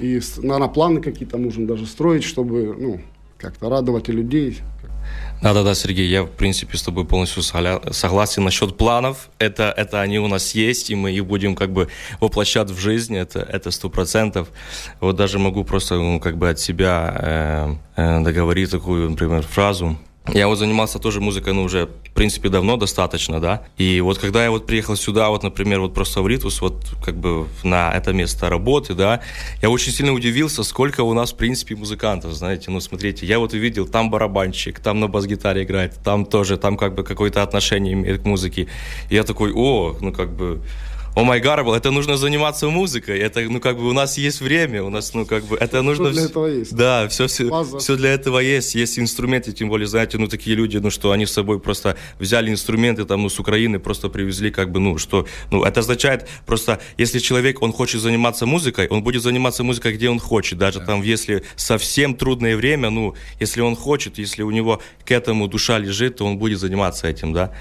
и 0.00 0.20
наверное, 0.38 0.68
планы 0.68 1.00
какие-то 1.00 1.38
нужно 1.38 1.66
даже 1.66 1.86
строить, 1.86 2.22
чтобы, 2.22 2.76
ну, 2.78 3.00
как-то 3.38 3.68
радовать 3.70 4.08
и 4.08 4.12
людей. 4.12 4.58
Да-да-да, 5.42 5.74
Сергей, 5.74 6.08
я, 6.08 6.22
в 6.22 6.30
принципе, 6.30 6.76
с 6.78 6.82
тобой 6.82 7.04
полностью 7.04 7.42
согласен 7.42 8.44
насчет 8.44 8.76
планов. 8.78 9.28
Это, 9.38 9.74
это 9.76 10.00
они 10.00 10.18
у 10.18 10.26
нас 10.26 10.54
есть, 10.54 10.90
и 10.90 10.94
мы 10.94 11.12
их 11.12 11.26
будем 11.26 11.54
как 11.54 11.70
бы 11.70 11.88
воплощать 12.20 12.70
в 12.70 12.78
жизнь, 12.78 13.16
это, 13.16 13.40
это 13.40 13.70
сто 13.70 13.90
процентов. 13.90 14.48
Вот 15.00 15.16
даже 15.16 15.38
могу 15.38 15.64
просто 15.64 15.96
ну, 15.96 16.18
как 16.18 16.38
бы 16.38 16.48
от 16.48 16.58
себя 16.58 17.14
э, 17.16 17.74
э, 17.96 18.20
договорить 18.20 18.70
такую, 18.70 19.10
например, 19.10 19.42
фразу– 19.42 19.98
я 20.32 20.48
вот 20.48 20.58
занимался 20.58 20.98
тоже 20.98 21.20
музыкой, 21.20 21.52
ну, 21.52 21.64
уже, 21.64 21.86
в 21.86 22.14
принципе, 22.14 22.48
давно 22.48 22.76
достаточно, 22.76 23.40
да. 23.40 23.66
И 23.76 24.00
вот 24.00 24.18
когда 24.18 24.42
я 24.42 24.50
вот 24.50 24.66
приехал 24.66 24.96
сюда, 24.96 25.28
вот, 25.28 25.42
например, 25.42 25.80
вот 25.80 25.92
просто 25.92 26.22
в 26.22 26.28
Ритус, 26.28 26.62
вот, 26.62 26.82
как 27.04 27.16
бы 27.16 27.46
на 27.62 27.92
это 27.92 28.14
место 28.14 28.48
работы, 28.48 28.94
да, 28.94 29.20
я 29.60 29.68
очень 29.68 29.92
сильно 29.92 30.12
удивился, 30.12 30.62
сколько 30.62 31.02
у 31.02 31.12
нас, 31.12 31.32
в 31.32 31.36
принципе, 31.36 31.76
музыкантов, 31.76 32.32
знаете. 32.32 32.70
Ну, 32.70 32.80
смотрите, 32.80 33.26
я 33.26 33.38
вот 33.38 33.52
увидел, 33.52 33.86
там 33.86 34.10
барабанщик, 34.10 34.80
там 34.80 34.98
на 34.98 35.08
бас-гитаре 35.08 35.64
играет, 35.64 35.96
там 36.02 36.24
тоже, 36.24 36.56
там 36.56 36.78
как 36.78 36.94
бы 36.94 37.04
какое-то 37.04 37.42
отношение 37.42 37.92
имеет 37.92 38.22
к 38.22 38.24
музыке. 38.24 38.68
И 39.10 39.14
я 39.14 39.24
такой, 39.24 39.52
о, 39.52 39.94
ну, 40.00 40.10
как 40.10 40.30
бы 40.30 40.62
о 41.14 41.22
май 41.22 41.40
гарбл, 41.40 41.74
это 41.74 41.90
нужно 41.90 42.16
заниматься 42.16 42.68
музыкой, 42.68 43.20
это, 43.20 43.40
ну, 43.42 43.60
как 43.60 43.76
бы 43.76 43.88
у 43.88 43.92
нас 43.92 44.18
есть 44.18 44.40
время, 44.40 44.82
у 44.82 44.90
нас, 44.90 45.14
ну, 45.14 45.24
как 45.24 45.44
бы, 45.44 45.56
это 45.56 45.82
нужно... 45.82 46.10
Все 46.10 46.14
для 46.14 46.24
этого 46.24 46.46
есть. 46.46 46.74
Да, 46.74 47.08
все, 47.08 47.28
все, 47.28 47.78
все 47.78 47.96
для 47.96 48.10
этого 48.12 48.40
есть, 48.40 48.74
есть 48.74 48.98
инструменты, 48.98 49.52
тем 49.52 49.68
более, 49.68 49.86
знаете, 49.86 50.18
ну, 50.18 50.26
такие 50.26 50.56
люди, 50.56 50.78
ну, 50.78 50.90
что 50.90 51.12
они 51.12 51.26
с 51.26 51.32
собой 51.32 51.60
просто 51.60 51.96
взяли 52.18 52.50
инструменты, 52.50 53.04
там, 53.04 53.22
ну, 53.22 53.28
с 53.28 53.38
Украины, 53.38 53.78
просто 53.78 54.08
привезли, 54.08 54.50
как 54.50 54.72
бы, 54.72 54.80
ну, 54.80 54.98
что, 54.98 55.26
ну, 55.52 55.62
это 55.62 55.80
означает 55.80 56.28
просто, 56.46 56.80
если 56.98 57.20
человек, 57.20 57.62
он 57.62 57.72
хочет 57.72 58.00
заниматься 58.00 58.46
музыкой, 58.46 58.88
он 58.88 59.04
будет 59.04 59.22
заниматься 59.22 59.62
музыкой, 59.62 59.92
где 59.92 60.10
он 60.10 60.18
хочет, 60.18 60.58
даже 60.58 60.80
да. 60.80 60.86
там, 60.86 61.02
если 61.02 61.44
совсем 61.54 62.16
трудное 62.16 62.56
время, 62.56 62.90
ну, 62.90 63.14
если 63.38 63.60
он 63.60 63.76
хочет, 63.76 64.18
если 64.18 64.42
у 64.42 64.50
него 64.50 64.82
к 65.04 65.12
этому 65.12 65.46
душа 65.46 65.78
лежит, 65.78 66.16
то 66.16 66.26
он 66.26 66.38
будет 66.38 66.58
заниматься 66.58 67.06
этим, 67.06 67.32
да. 67.32 67.52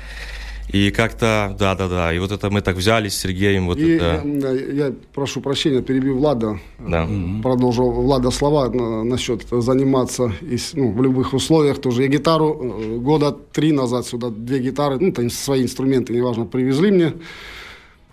И 0.73 0.89
как-то, 0.89 1.55
да-да-да, 1.59 2.11
и 2.11 2.17
вот 2.17 2.31
это 2.31 2.49
мы 2.49 2.61
так 2.61 2.75
взялись 2.75 3.13
с 3.13 3.19
Сергеем. 3.19 3.67
Вот 3.67 3.77
и 3.77 3.91
это... 3.91 4.23
я, 4.25 4.85
я 4.87 4.93
прошу 5.13 5.39
прощения, 5.39 5.83
перебью 5.83 6.17
Влада, 6.17 6.59
да. 6.79 7.07
продолжил 7.43 7.91
Влада 7.91 8.31
слова 8.31 8.69
насчет 9.03 9.43
заниматься 9.51 10.33
и, 10.41 10.57
ну, 10.73 10.91
в 10.91 11.03
любых 11.03 11.33
условиях 11.35 11.79
тоже. 11.79 12.01
Я 12.01 12.07
гитару 12.07 12.59
э, 12.59 12.97
года 12.97 13.37
три 13.51 13.71
назад 13.71 14.07
сюда, 14.07 14.29
две 14.31 14.57
гитары, 14.57 14.97
ну, 14.99 15.11
там 15.11 15.29
свои 15.29 15.61
инструменты, 15.61 16.11
неважно, 16.11 16.45
привезли 16.45 16.89
мне. 16.89 17.13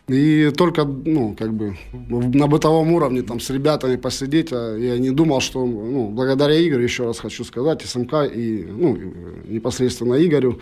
И 0.08 0.50
только, 0.54 0.84
ну, 0.84 1.34
как 1.38 1.54
бы, 1.54 1.78
на 2.10 2.46
бытовом 2.46 2.92
уровне 2.92 3.22
там 3.22 3.40
с 3.40 3.48
ребятами 3.48 3.96
посидеть, 3.96 4.52
а 4.52 4.76
я 4.76 4.98
не 4.98 5.10
думал, 5.10 5.40
что, 5.40 5.64
ну, 5.64 6.10
благодаря 6.10 6.60
Игорю, 6.60 6.82
еще 6.82 7.04
раз 7.04 7.20
хочу 7.20 7.42
сказать, 7.44 7.80
СМК 7.82 8.14
и, 8.30 8.66
ну, 8.68 8.98
непосредственно 9.48 10.14
Игорю, 10.22 10.60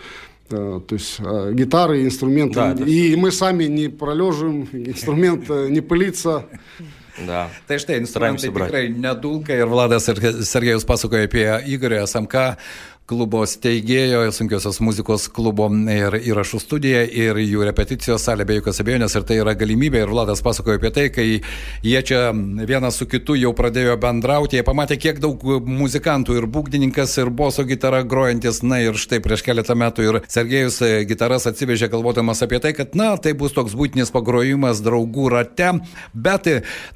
то 0.49 0.95
есть 0.95 1.17
а, 1.19 1.51
гитары, 1.51 2.03
инструменты. 2.03 2.55
Да, 2.55 2.85
и 2.85 3.15
мы 3.15 3.31
сами 3.31 3.65
не 3.65 3.87
пролежим, 3.87 4.67
инструмент 4.73 5.49
э, 5.49 5.69
не 5.69 5.81
пылится. 5.81 6.45
Да. 7.27 7.49
Tai 7.67 7.77
štai, 7.79 7.99
instrumentai 7.99 8.49
tikrai 8.49 8.89
nedulka 8.89 9.53
ir 9.53 9.67
Vladas 9.67 10.07
Sergejus 10.07 10.87
pasakoja 10.87 11.27
apie 11.27 11.47
Igorį 11.67 12.05
Samką, 12.07 12.55
klubo 13.09 13.41
steigėjo, 13.49 14.21
sunkiosios 14.35 14.77
muzikos 14.85 15.25
klubo 15.33 15.67
ir 15.89 16.19
įrašų 16.19 16.59
studija 16.61 17.01
ir 17.07 17.37
jų 17.41 17.65
repeticijos 17.65 18.27
salė 18.27 18.45
be 18.45 18.59
jokios 18.59 18.81
abejonės 18.83 19.15
ir 19.17 19.25
tai 19.25 19.39
yra 19.41 19.55
galimybė. 19.57 20.03
Ir 20.03 20.13
Vladas 20.13 20.43
pasakojo 20.45 20.77
apie 20.77 20.91
tai, 20.93 21.07
kai 21.13 21.25
jie 21.85 22.01
čia 22.05 22.29
vienas 22.69 22.99
su 22.99 23.07
kitu 23.09 23.37
jau 23.39 23.51
pradėjo 23.57 23.95
bendrauti, 24.01 24.59
jie 24.59 24.65
pamatė, 24.67 24.99
kiek 25.01 25.21
daug 25.23 25.41
muzikantų 25.65 26.37
ir 26.37 26.47
būgdininkas 26.51 27.17
ir 27.21 27.31
boso 27.33 27.65
gitara 27.67 28.03
grojantis, 28.05 28.61
na 28.63 28.81
ir 28.83 28.99
štai 28.99 29.21
prieš 29.25 29.43
keletą 29.47 29.77
metų 29.79 30.05
ir 30.05 30.19
Sergejus 30.29 30.79
gitaras 31.09 31.49
atsivežė 31.49 31.89
galvodamas 31.91 32.43
apie 32.45 32.61
tai, 32.63 32.75
kad 32.77 32.95
na, 32.99 33.11
tai 33.17 33.33
bus 33.37 33.55
toks 33.57 33.75
būtinis 33.77 34.13
pagrojimas 34.13 34.83
draugų 34.85 35.29
rate, 35.33 35.71
bet 36.13 36.51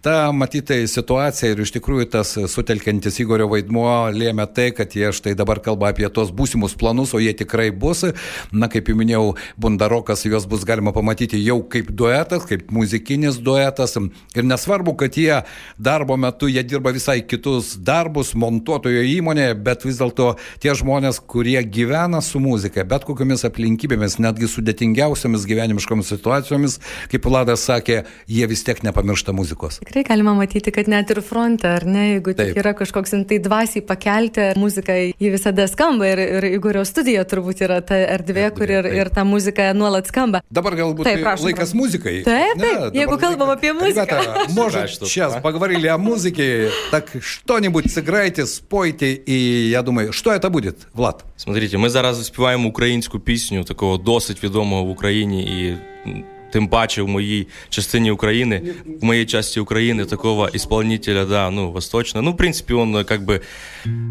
ta 0.05 0.17
matytai 0.35 0.83
situacija 0.89 1.53
ir 1.53 1.63
iš 1.65 1.73
tikrųjų 1.77 2.09
tas 2.17 2.35
sutelkiantis 2.53 3.19
Igorio 3.23 3.49
vaidmuo 3.51 4.11
lėmė 4.13 4.47
tai, 4.53 4.69
kad 4.75 4.93
jie 4.97 5.11
štai 5.15 5.35
dabar 5.39 5.61
kalba 5.63 5.93
apie 5.93 6.02
apie 6.03 6.11
tos 6.13 6.31
būsimus 6.35 6.75
planus, 6.75 7.13
o 7.13 7.19
jie 7.19 7.33
tikrai 7.33 7.71
bus. 7.71 8.03
Na, 8.51 8.67
kaip 8.67 8.89
jau 8.89 8.95
minėjau, 8.97 9.35
Bundarokas, 9.57 10.25
juos 10.27 10.45
bus 10.49 10.65
galima 10.67 10.93
pamatyti 10.93 11.39
jau 11.43 11.61
kaip 11.63 11.91
duetas, 11.91 12.45
kaip 12.49 12.71
muzikinis 12.71 13.39
duetas. 13.39 13.95
Ir 14.35 14.43
nesvarbu, 14.43 14.95
kad 14.99 15.15
jie 15.15 15.43
darbo 15.77 16.17
metu, 16.17 16.49
jie 16.51 16.63
dirba 16.63 16.91
visai 16.93 17.21
kitus 17.23 17.77
darbus 17.77 18.33
montuotojo 18.35 19.03
įmonėje, 19.07 19.55
bet 19.63 19.85
vis 19.87 19.99
dėlto 20.01 20.33
tie 20.63 20.73
žmonės, 20.75 21.21
kurie 21.23 21.59
gyvena 21.63 22.21
su 22.21 22.41
muzika, 22.43 22.83
bet 22.83 23.07
kokiamis 23.07 23.45
aplinkybėmis, 23.47 24.19
netgi 24.23 24.49
sudėtingiausiamis 24.51 25.47
gyvenimiškomis 25.47 26.11
situacijomis, 26.15 26.79
kaip 27.11 27.29
Vladas 27.29 27.63
sakė, 27.65 28.03
jie 28.29 28.47
vis 28.49 28.65
tiek 28.65 28.81
nepamiršta 28.85 29.33
muzikos. 29.35 29.79
Tikrai 29.85 30.03
galima 30.07 30.35
matyti, 30.37 30.73
kad 30.75 30.89
net 30.91 31.13
ir 31.13 31.21
fronte, 31.25 31.69
ar 31.79 31.87
ne, 31.87 32.09
jeigu 32.15 32.35
tik 32.37 32.59
yra 32.59 32.73
kažkoks 32.77 33.15
tai 33.29 33.39
dvasiai 33.43 33.85
pakelti 33.85 34.51
muziką, 34.59 34.95
ji 35.21 35.31
visada 35.33 35.65
skamba 35.69 35.92
skamba 35.92 36.08
ir, 36.08 36.18
ir 36.18 36.46
Igorio 36.52 36.84
studija 36.88 37.24
turbūt 37.28 37.62
yra 37.66 37.80
ta 37.84 37.98
erdvė, 38.16 38.48
kur 38.56 38.70
ir, 38.70 38.88
ir 38.98 39.10
ta 39.14 39.24
muzika 39.28 39.70
nuolat 39.76 40.08
skamba. 40.10 40.42
Dabar 40.50 40.76
galbūt 40.78 41.08
taip, 41.08 41.22
prašom, 41.22 41.50
laikas 41.50 41.70
prašom. 41.70 41.82
muzikai. 41.82 42.16
Taip, 42.26 42.58
taip, 42.60 42.78
да, 42.88 42.90
jeigu 42.96 43.18
kalbам 43.20 43.52
apie 43.54 43.72
музыку. 43.72 43.88
Ребята, 43.88 44.46
может, 44.54 44.94
сейчас 44.94 45.36
поговорили 45.42 45.86
о 45.86 45.98
музыке, 45.98 46.70
так 46.90 47.10
что-нибудь 47.20 47.90
сыграйте, 47.92 48.46
спойте, 48.46 49.14
и 49.14 49.68
я 49.70 49.82
думаю, 49.82 50.12
что 50.12 50.32
это 50.32 50.50
будет, 50.50 50.88
Влад? 50.94 51.24
Смотрите, 51.36 51.78
мы 51.78 51.88
зараз 51.88 52.26
співаємо 52.26 52.68
українську 52.68 53.20
пісню, 53.20 53.64
такого 53.64 53.96
досить 53.98 54.44
відомого 54.44 54.84
в 54.84 54.90
Україні 54.90 55.42
і 55.42 55.76
тим 56.52 56.68
паче 56.68 57.02
в 57.02 57.08
моїй 57.08 57.48
частині 57.68 58.10
України, 58.10 58.62
в 59.00 59.04
моей 59.04 59.26
части 59.26 59.60
Украины 59.60 60.06
такого 60.06 60.48
исполнителя, 60.54 61.24
да, 61.24 61.50
ну, 61.50 61.72
восточного. 61.72 62.24
Ну, 62.24 62.32
в 62.32 62.36
принципе, 62.36 62.74
он 62.74 63.04
как 63.04 63.22
бы 63.22 63.40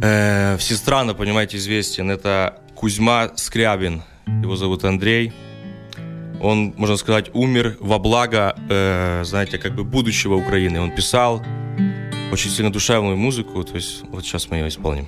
э, 0.01 0.57
все 0.57 0.75
страны, 0.75 1.13
понимаете, 1.13 1.57
известен. 1.57 2.11
Это 2.11 2.51
Кузьма 2.75 3.29
Скрябин. 3.35 4.01
Его 4.43 4.55
зовут 4.55 4.85
Андрей. 4.85 5.31
он, 6.41 6.73
можно 6.77 6.97
сказать, 6.97 7.29
умер 7.33 7.77
во 7.79 7.99
благо, 7.99 8.55
э, 8.69 9.23
знаете, 9.23 9.57
как 9.57 9.75
бы 9.75 9.83
будущего 9.83 10.35
Украины. 10.35 10.79
Он 10.79 10.91
писал 10.91 11.41
очень 12.31 12.51
сильно 12.51 12.71
душевную 12.71 13.17
музыку, 13.17 13.63
то 13.63 13.75
есть 13.75 14.03
вот 14.09 14.25
сейчас 14.25 14.49
мы 14.49 14.57
ее 14.57 14.67
исполним. 14.67 15.07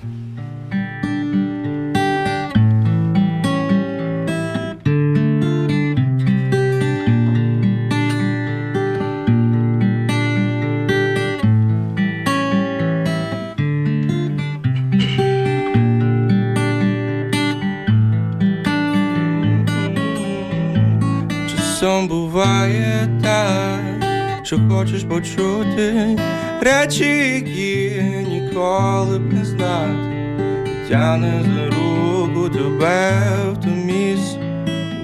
Часом 21.85 22.07
буває 22.07 23.09
так, 23.23 24.05
що 24.43 24.59
хочеш 24.69 25.03
почути 25.03 26.17
речі, 26.61 27.05
які 27.05 28.01
ніколи 28.29 29.19
б 29.19 29.33
не 29.33 29.45
знати, 29.45 30.43
тяне 30.89 31.43
за 31.43 31.65
руку 31.65 32.49
тебе 32.49 33.11
в 33.51 33.63
ту 33.63 33.69
місце, 33.69 34.39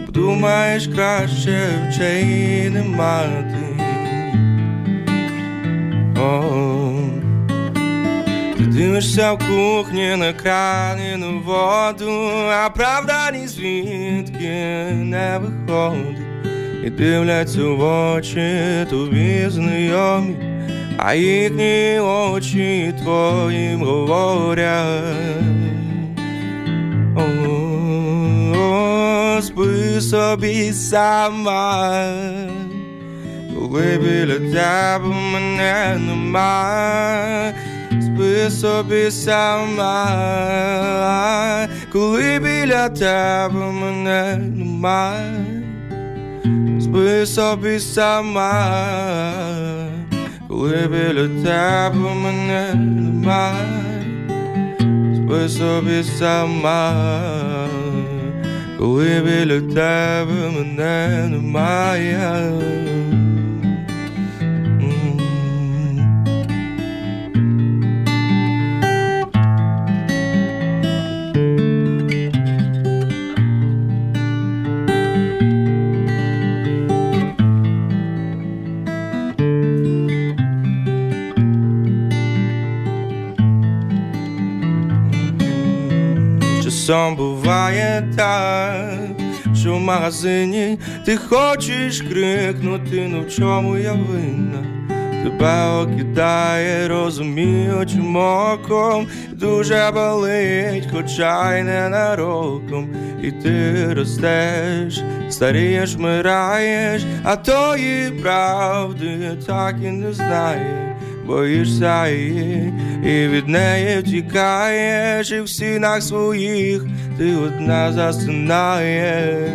думаєш 0.09 0.87
краще 0.87 1.69
вчей 1.89 2.69
не 2.69 2.83
мати. 2.83 3.57
Ти 8.57 8.63
дивишся 8.63 9.33
в 9.33 9.37
кухні 9.37 10.15
на 10.15 10.33
крані 10.33 11.17
на 11.17 11.27
воду, 11.27 12.31
а 12.63 12.69
правда 12.69 13.31
ні 13.31 13.47
звідки 13.47 14.49
не 14.93 15.39
виходить. 15.41 16.20
І 16.83 16.89
дивляться 16.89 17.63
в 17.63 17.81
очі 17.81 18.85
тобі 18.89 19.45
знайомі, 19.49 20.35
а 20.97 21.13
їхні 21.13 21.99
очі 21.99 22.93
твоїм 23.03 23.83
говорять. 23.83 25.03
О, 27.15 27.21
о, 28.57 29.41
спи 29.41 30.01
собі 30.01 30.73
сама, 30.73 32.03
коли 33.55 33.99
біля 34.03 34.39
тебе 34.53 35.15
мене 35.33 35.99
нема, 36.07 37.53
спи 38.01 38.49
собі 38.49 39.11
сама, 39.11 40.07
коли 41.91 42.39
біля 42.39 42.89
тебе 42.89 43.71
мене 43.71 44.37
нема. 44.37 45.13
Spłysa 46.79 47.57
pisama 47.57 48.51
Gdyby 50.49 51.13
latały 51.13 52.15
mnie 52.15 52.75
maj 53.23 53.65
Spłysa 55.15 55.81
pisama 55.87 56.93
Gdyby 58.79 59.45
latały 59.45 60.51
mnie 60.51 61.29
maj 61.41 62.15
Часом 86.91 87.15
буває 87.15 88.13
так, 88.17 88.99
що 89.55 89.75
в 89.75 89.79
магазині 89.79 90.79
ти 91.05 91.17
хочеш 91.17 92.01
крикнути, 92.01 93.07
ну 93.09 93.21
в 93.21 93.29
чому 93.29 93.77
я 93.77 93.93
винна? 93.93 94.63
Тебе 95.23 95.67
окидає, 95.67 96.87
розуміючим 96.87 98.15
оком, 98.15 99.07
дуже 99.31 99.91
болить, 99.93 100.87
хоча 100.93 101.57
й 101.57 101.63
не 101.63 101.89
нароком. 101.89 102.89
І 103.23 103.31
ти 103.31 103.93
ростеш, 103.93 105.01
старієш, 105.29 105.97
мираєш, 105.97 107.05
а 107.23 107.35
тої 107.35 108.11
правди 108.11 109.37
так 109.47 109.75
і 109.83 109.87
не 109.87 110.13
знаєш. 110.13 110.91
Боїшся 111.25 112.07
її 112.07 112.73
і 113.03 113.27
від 113.27 113.47
неї 113.47 113.99
втікаєш, 113.99 115.31
і 115.31 115.41
в 115.41 115.49
стінах 115.49 116.03
своїх 116.03 116.85
ти 117.17 117.35
одна 117.35 117.93
засинаєш. 117.93 119.49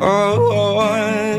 Ой, 0.00 1.34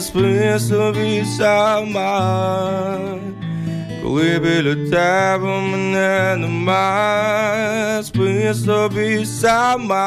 спи 0.00 0.58
собі 0.58 1.24
сама, 1.38 2.98
коли 4.02 4.38
біля 4.38 4.90
тебе 4.90 5.60
мене 5.60 6.36
нема, 6.36 8.02
спи 8.02 8.54
собі 8.54 9.26
сама, 9.26 10.00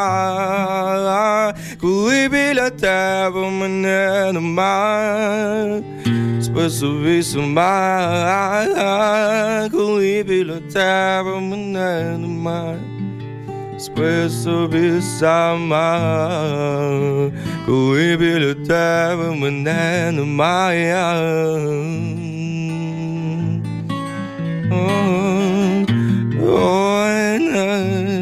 коли 1.82 2.28
біля 2.28 2.70
тебе 2.70 3.50
мене 3.50 4.30
нема. 4.32 5.80
Спи 6.40 6.70
собі 6.70 7.22
сама, 7.22 8.64
коли 9.72 10.24
біля 10.28 10.56
тебе 10.72 11.40
мене 11.40 12.18
нема. 12.18 12.74
Спи 13.78 14.28
собі 14.30 14.92
сама, 15.00 16.00
коли 17.66 18.16
біля 18.16 18.54
тебе 18.54 19.34
мене 19.34 20.12
немає. 20.12 21.04
Ой, 26.40 27.38
да 27.38 27.66
да 27.66 28.21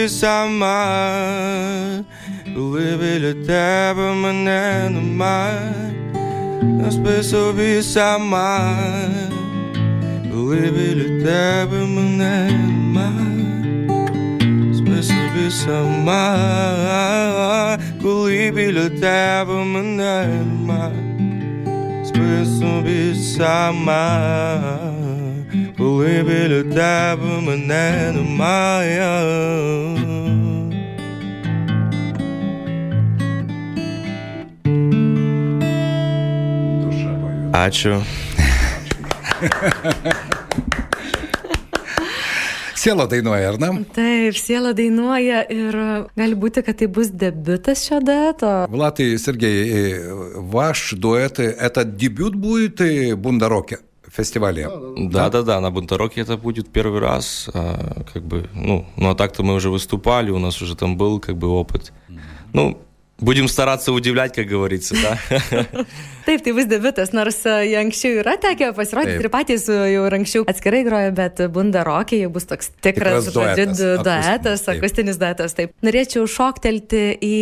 собі 0.00 0.08
сама, 0.08 0.86
коли 2.54 2.98
біля 3.00 3.34
тебе 3.46 4.12
мене 4.14 4.90
нема, 4.90 5.50
спи 6.90 7.22
собі 7.22 7.82
сама, 7.82 8.76
коли 10.32 10.56
біля 10.56 11.24
тебе 11.24 11.86
мене 11.86 12.50
нема, 12.50 13.12
спи 14.74 15.02
собі 15.02 15.50
сама, 15.50 16.38
коли 18.02 18.52
біля 18.56 18.88
тебе 18.88 19.64
мене 19.64 20.26
нема, 20.26 20.92
спи 22.04 22.44
собі 22.44 23.14
сама. 23.14 24.76
Коли 25.78 26.22
біля 26.22 26.62
тебе 26.62 27.40
мене 27.40 28.12
немає. 28.14 29.06
Ačiū. 37.52 38.02
Siela 42.76 43.06
dainuoja, 43.10 43.48
ar 43.50 43.58
ne? 43.58 43.70
Taip, 43.96 44.36
siela 44.38 44.72
dainuoja 44.76 45.42
ir 45.50 45.80
gali 46.16 46.38
būti, 46.38 46.62
kad 46.66 46.78
tai 46.78 46.86
bus 46.86 47.08
debutas 47.10 47.82
šio 47.88 47.98
dueto. 48.04 48.66
Влад 48.70 49.00
и 49.00 49.18
Сергей, 49.18 49.72
э, 49.72 50.32
ваш 50.36 50.92
дуэт – 50.92 51.40
это 51.40 51.84
дебют 51.84 52.34
будет 52.34 52.80
э, 52.80 53.16
Бундароке 53.16 53.78
фестивале. 54.16 54.68
Да-да-да, 54.96 55.60
на 55.60 55.70
Бунтароке 55.70 56.20
это 56.20 56.36
будет 56.36 56.68
первый 56.68 57.00
раз. 57.00 57.48
А, 57.52 58.02
как 58.12 58.22
бы, 58.22 58.48
ну, 58.54 58.86
ну, 58.96 59.10
а 59.10 59.14
так-то 59.14 59.42
мы 59.42 59.54
уже 59.54 59.70
выступали, 59.70 60.30
у 60.30 60.38
нас 60.38 60.62
уже 60.62 60.74
там 60.74 60.96
был 60.96 61.20
как 61.20 61.36
бы 61.36 61.48
опыт. 61.48 61.92
Ну, 62.52 62.78
Будем 63.20 63.48
стараться 63.48 63.92
удивлять, 63.92 64.34
как 64.34 64.46
говорится, 64.46 64.94
да? 64.94 65.18
Taip, 66.26 66.42
tai 66.42 66.52
vis 66.52 66.66
debiutas, 66.66 67.12
nors 67.14 67.38
jau 67.46 67.78
anksčiau 67.80 68.18
yra 68.20 68.34
tekę 68.36 68.72
pasirodyti 68.76 69.14
Taip. 69.14 69.22
ir 69.24 69.28
patys 69.32 69.64
jau 69.70 70.02
anksčiau 70.10 70.44
atskirai 70.50 70.82
grojo, 70.84 71.12
bet 71.16 71.40
bunda 71.54 71.84
rokiai 71.86 72.26
bus 72.28 72.44
toks 72.50 72.72
tikras, 72.84 73.30
žodžiu, 73.32 74.02
duetas, 74.02 74.66
akustinis 74.68 75.20
duetas. 75.22 75.54
Taip. 75.56 75.72
Norėčiau 75.86 76.26
šoktelti 76.28 77.04
į 77.22 77.36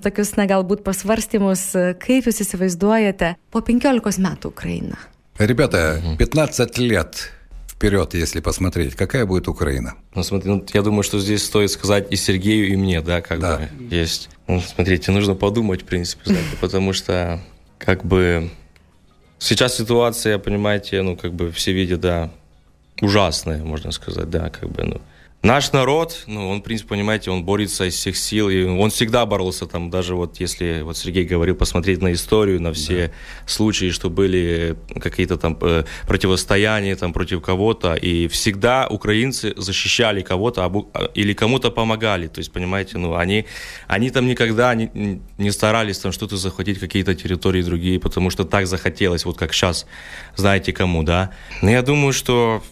tokius, 0.00 0.36
na, 0.38 0.46
galbūt 0.48 0.86
pasvarstymus, 0.86 1.66
kaip 2.00 2.30
jūs 2.30 2.40
įsivaizduojate 2.46 3.34
po 3.50 3.60
15 3.66 4.22
metų 4.24 4.54
Ukrainą. 4.54 4.96
Ребята, 5.36 6.00
15 6.16 6.78
лет 6.78 7.28
вперед, 7.66 8.12
если 8.14 8.40
посмотреть, 8.40 8.94
какая 8.94 9.24
будет 9.24 9.48
Украина? 9.48 9.94
Ну, 10.14 10.22
смотри, 10.22 10.50
ну, 10.50 10.64
я 10.74 10.82
думаю, 10.82 11.02
что 11.02 11.18
здесь 11.18 11.42
стоит 11.42 11.70
сказать 11.70 12.08
и 12.12 12.16
Сергею, 12.16 12.68
и 12.68 12.76
мне, 12.76 13.00
да, 13.00 13.22
как 13.22 13.40
да. 13.40 13.56
бы 13.56 13.94
есть. 13.94 14.28
Смотрите, 14.47 15.11
нужно 15.11 15.33
подумать, 15.35 15.81
в 15.81 15.85
принципе, 15.85 16.21
знаете, 16.25 16.55
потому 16.61 16.93
что, 16.93 17.39
как 17.79 18.05
бы, 18.05 18.51
сейчас 19.39 19.75
ситуация, 19.75 20.37
понимаете, 20.37 21.01
ну, 21.01 21.15
как 21.15 21.33
бы 21.33 21.51
все 21.51 21.71
видят, 21.71 22.01
да, 22.01 22.31
ужасная, 23.01 23.63
можно 23.63 23.91
сказать, 23.91 24.29
да, 24.29 24.49
как 24.49 24.69
бы, 24.69 24.83
ну, 24.83 25.01
Наш 25.45 25.71
народ, 25.73 26.23
ну, 26.25 26.49
он, 26.49 26.61
в 26.61 26.63
принципе, 26.63 26.89
понимаете, 26.89 27.29
он 27.29 27.43
борется 27.43 27.85
из 27.85 27.93
всех 27.93 28.17
сил, 28.17 28.49
и 28.49 28.63
он 28.63 28.89
всегда 28.89 29.27
боролся 29.27 29.67
там, 29.67 29.91
даже 29.91 30.15
вот 30.15 30.39
если, 30.39 30.81
вот 30.81 30.97
Сергей 30.97 31.23
говорил, 31.23 31.55
посмотреть 31.55 32.01
на 32.01 32.13
историю, 32.13 32.59
на 32.59 32.73
все 32.73 33.07
да. 33.09 33.13
случаи, 33.45 33.91
что 33.91 34.09
были 34.09 34.75
какие-то 34.99 35.37
там 35.37 35.55
э, 35.61 35.83
противостояния 36.07 36.95
там 36.95 37.13
против 37.13 37.43
кого-то, 37.43 37.93
и 37.93 38.27
всегда 38.27 38.87
украинцы 38.87 39.53
защищали 39.55 40.23
кого-то 40.23 40.65
а, 40.65 41.11
или 41.13 41.33
кому-то 41.33 41.69
помогали, 41.69 42.25
то 42.25 42.39
есть, 42.39 42.51
понимаете, 42.51 42.97
ну, 42.97 43.13
они, 43.13 43.45
они 43.85 44.09
там 44.09 44.25
никогда 44.25 44.73
не, 44.73 45.21
не 45.37 45.51
старались 45.51 45.99
там 45.99 46.11
что-то 46.11 46.37
захватить, 46.37 46.79
какие-то 46.79 47.13
территории 47.13 47.61
другие, 47.61 47.99
потому 47.99 48.31
что 48.31 48.45
так 48.45 48.65
захотелось, 48.65 49.25
вот 49.25 49.37
как 49.37 49.53
сейчас, 49.53 49.85
знаете 50.35 50.73
кому, 50.73 51.03
да. 51.03 51.29
Но 51.61 51.69
я 51.69 51.83
думаю, 51.83 52.13
что 52.13 52.63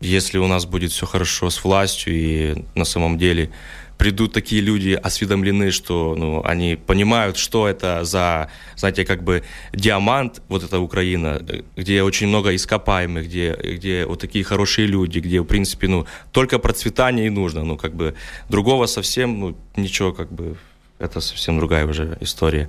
если 0.00 0.38
у 0.38 0.46
нас 0.46 0.64
будет 0.66 0.92
все 0.92 1.06
хорошо 1.06 1.50
с 1.50 1.64
властью 1.64 2.14
и 2.14 2.64
на 2.74 2.84
самом 2.84 3.18
деле 3.18 3.50
придут 3.98 4.32
такие 4.32 4.62
люди 4.62 4.92
осведомлены, 4.92 5.72
что 5.72 6.14
ну, 6.16 6.42
они 6.44 6.76
понимают, 6.76 7.36
что 7.36 7.66
это 7.66 8.04
за, 8.04 8.48
знаете, 8.76 9.04
как 9.04 9.24
бы 9.24 9.42
диамант, 9.72 10.40
вот 10.48 10.62
эта 10.62 10.78
Украина, 10.78 11.42
где 11.76 12.02
очень 12.02 12.28
много 12.28 12.54
ископаемых, 12.54 13.26
где, 13.26 13.52
где 13.54 14.06
вот 14.06 14.20
такие 14.20 14.44
хорошие 14.44 14.86
люди, 14.86 15.18
где, 15.18 15.40
в 15.40 15.44
принципе, 15.44 15.88
ну, 15.88 16.06
только 16.30 16.60
процветание 16.60 17.26
и 17.26 17.30
нужно, 17.30 17.64
ну, 17.64 17.76
как 17.76 17.94
бы 17.94 18.14
другого 18.48 18.86
совсем, 18.86 19.40
ну, 19.40 19.56
ничего, 19.76 20.12
как 20.12 20.32
бы, 20.32 20.56
это 21.00 21.20
совсем 21.20 21.58
другая 21.58 21.84
уже 21.84 22.16
история. 22.20 22.68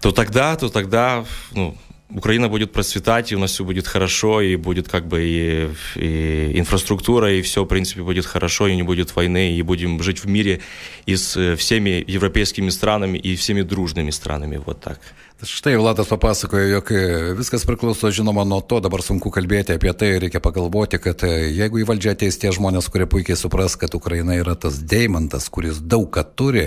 То 0.00 0.12
тогда, 0.12 0.56
то 0.56 0.68
тогда, 0.68 1.24
ну, 1.52 1.74
Украина 2.10 2.48
будет 2.48 2.72
процветать, 2.72 3.32
и 3.32 3.36
у 3.36 3.38
нас 3.38 3.50
все 3.50 3.64
будет 3.64 3.86
хорошо, 3.86 4.40
и 4.40 4.56
будет 4.56 4.88
как 4.88 5.08
бы 5.08 5.24
и, 5.24 5.68
и 5.96 6.58
инфраструктура, 6.58 7.32
и 7.32 7.42
все, 7.42 7.64
в 7.64 7.66
принципе, 7.66 8.02
будет 8.02 8.26
хорошо, 8.26 8.68
и 8.68 8.76
не 8.76 8.84
будет 8.84 9.14
войны, 9.16 9.56
и 9.56 9.62
будем 9.62 10.02
жить 10.02 10.24
в 10.24 10.28
мире 10.28 10.60
и 11.06 11.16
с 11.16 11.36
э, 11.36 11.56
всеми 11.56 12.04
европейскими 12.06 12.70
странами, 12.70 13.18
и 13.18 13.34
всеми 13.34 13.62
дружными 13.62 14.10
странами, 14.10 14.60
вот 14.64 14.80
так. 14.80 15.00
Štai 15.42 15.76
Vladas 15.76 16.08
papasakojo, 16.08 16.64
jog 16.64 16.88
viskas 17.36 17.66
priklauso 17.66 18.10
žinoma 18.10 18.44
nuo 18.44 18.62
to, 18.64 18.78
dabar 18.80 19.02
sunku 19.04 19.28
kalbėti 19.28 19.74
apie 19.76 19.92
tai, 19.92 20.14
reikia 20.16 20.40
pagalvoti, 20.40 20.96
kad 20.96 21.20
jeigu 21.28 21.82
į 21.82 21.84
valdžią 21.90 22.14
ateis 22.14 22.38
tie 22.40 22.48
žmonės, 22.56 22.88
kurie 22.88 23.04
puikiai 23.04 23.36
supras, 23.36 23.74
kad 23.76 23.92
Ukraina 23.92 24.32
yra 24.32 24.54
tas 24.56 24.78
deimantas, 24.80 25.50
kuris 25.52 25.82
daug 25.84 26.06
ką 26.14 26.24
turi, 26.40 26.62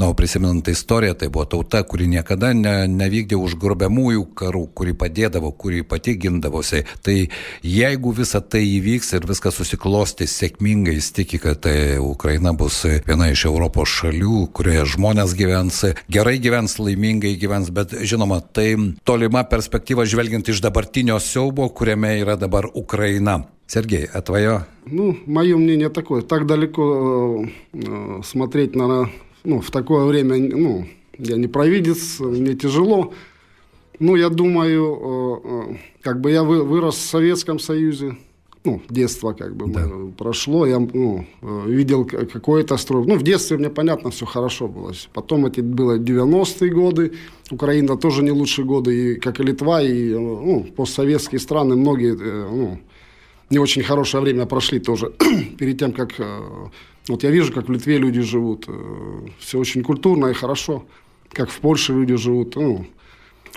na, 0.00 0.08
prisimenant 0.16 0.70
istoriją, 0.72 1.18
tai 1.20 1.28
buvo 1.28 1.44
tauta, 1.52 1.82
kuri 1.84 2.06
niekada 2.14 2.54
ne, 2.56 2.72
nevykdė 2.88 3.36
užgrobiamųjų 3.36 4.24
karų, 4.40 4.64
kuri 4.72 4.96
padėdavo, 5.04 5.52
kuri 5.52 5.84
pati 5.84 6.16
gindavosi, 6.16 6.86
tai 7.04 7.18
jeigu 7.60 8.14
visa 8.16 8.40
tai 8.40 8.64
įvyks 8.78 9.18
ir 9.18 9.28
viskas 9.28 9.60
susiklosti 9.60 10.24
sėkmingai, 10.24 10.96
jis 10.96 11.10
tiki, 11.20 11.42
kad 11.44 11.60
tai 11.68 12.00
Ukraina 12.00 12.56
bus 12.56 12.80
viena 13.04 13.28
iš 13.28 13.44
Europos 13.52 13.92
šalių, 14.00 14.48
kurioje 14.56 14.88
žmonės 14.96 15.36
gyvens, 15.36 15.84
gerai 16.08 16.38
gyvens, 16.40 16.80
laimingai 16.80 17.36
gyvens, 17.36 17.68
bet 17.68 17.92
žinoma, 18.00 18.13
žinoma, 18.13 18.41
tai 18.41 18.75
tolima 19.03 19.43
perspektyva 19.49 20.05
žvelgiant 20.05 20.47
iš 20.49 20.61
dabartinio 20.61 21.19
siaubo, 21.19 21.69
kuriame 21.69 22.19
yra 22.21 22.35
dabar 22.39 22.69
Украина. 22.73 23.45
Сергей, 23.69 24.05
а 24.11 24.21
твое? 24.23 24.65
Ну, 24.87 25.15
мое 25.27 25.55
мнение 25.55 25.89
такое. 25.89 26.23
Так 26.23 26.47
далеко 26.47 27.45
э, 27.71 28.21
смотреть 28.23 28.75
на, 28.75 29.11
ну, 29.43 29.61
в 29.61 29.69
такое 29.69 30.05
время, 30.05 30.37
ну, 30.37 30.87
я 31.19 31.37
не 31.37 31.47
провидец, 31.47 32.19
мне 32.19 32.55
тяжело. 32.55 33.13
Ну, 33.99 34.15
я 34.15 34.29
думаю, 34.29 35.43
э, 35.43 35.73
э, 35.73 35.77
как 36.01 36.19
бы 36.19 36.31
я 36.31 36.43
вырос 36.43 36.95
в 36.95 37.09
Советском 37.09 37.59
Союзе, 37.59 38.17
ну, 38.64 38.80
детство 38.88 39.34
как 39.34 39.54
бы 39.54 39.66
да. 39.66 39.88
прошло, 40.16 40.66
я 40.66 40.78
ну, 40.78 41.26
видел 41.66 42.04
какой-то 42.06 42.78
строй. 42.78 43.06
Ну, 43.06 43.16
в 43.16 43.22
детстве 43.22 43.58
мне, 43.58 43.68
понятно, 43.68 44.10
все 44.10 44.24
хорошо 44.24 44.68
было. 44.68 44.92
Потом 45.12 45.46
эти 45.46 45.60
было 45.60 45.98
90-е 45.98 46.70
годы, 46.70 47.12
Украина 47.50 47.96
тоже 47.96 48.22
не 48.22 48.30
лучшие 48.30 48.64
годы, 48.64 48.90
и, 48.94 49.14
как 49.20 49.40
и 49.40 49.42
Литва, 49.42 49.82
и 49.82 50.14
ну, 50.14 50.66
постсоветские 50.76 51.40
страны, 51.40 51.76
многие 51.76 52.16
э, 52.18 52.48
ну, 52.50 52.78
не 53.50 53.58
очень 53.58 53.82
хорошее 53.82 54.22
время 54.22 54.46
прошли 54.46 54.80
тоже, 54.80 55.12
перед 55.58 55.78
тем, 55.78 55.92
как... 55.92 56.18
Э, 56.18 56.40
вот 57.06 57.22
я 57.22 57.30
вижу, 57.30 57.52
как 57.52 57.68
в 57.68 57.72
Литве 57.72 57.98
люди 57.98 58.22
живут, 58.22 58.64
э, 58.66 59.26
все 59.38 59.58
очень 59.58 59.82
культурно 59.82 60.28
и 60.28 60.32
хорошо, 60.32 60.86
как 61.32 61.50
в 61.50 61.60
Польше 61.60 61.92
люди 61.92 62.16
живут, 62.16 62.56
ну, 62.56 62.86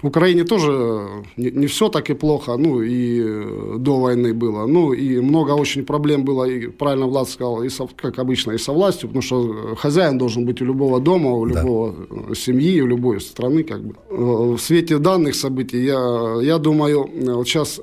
в 0.01 0.07
Украине 0.07 0.43
тоже 0.43 1.23
не, 1.37 1.51
не 1.51 1.67
все 1.67 1.89
так 1.89 2.09
и 2.09 2.13
плохо, 2.13 2.55
ну 2.57 2.81
и 2.81 3.19
э, 3.19 3.75
до 3.79 3.99
войны 3.99 4.33
было. 4.33 4.67
Ну 4.67 4.93
и 4.93 5.19
много 5.19 5.51
очень 5.51 5.85
проблем 5.85 6.23
было, 6.23 6.43
и 6.43 6.67
правильно 6.67 7.07
Влад 7.07 7.29
сказал, 7.29 7.63
и 7.63 7.69
со, 7.69 7.87
как 7.95 8.19
обычно, 8.19 8.51
и 8.51 8.57
со 8.57 8.73
властью, 8.73 9.09
потому 9.09 9.21
что 9.21 9.75
хозяин 9.75 10.17
должен 10.17 10.45
быть 10.45 10.61
у 10.61 10.65
любого 10.65 10.99
дома, 10.99 11.31
у 11.31 11.45
любого 11.45 11.93
да. 11.93 12.15
Э, 12.29 12.35
семьи, 12.35 12.81
у 12.81 12.87
любой 12.87 13.19
страны. 13.21 13.63
Как 13.63 13.81
бы. 13.81 13.95
Э, 14.09 14.55
в 14.55 14.59
свете 14.59 14.99
данных 14.99 15.35
событий, 15.35 15.83
я, 15.83 16.37
я 16.41 16.57
думаю, 16.57 17.09
вот 17.35 17.47
сейчас 17.47 17.81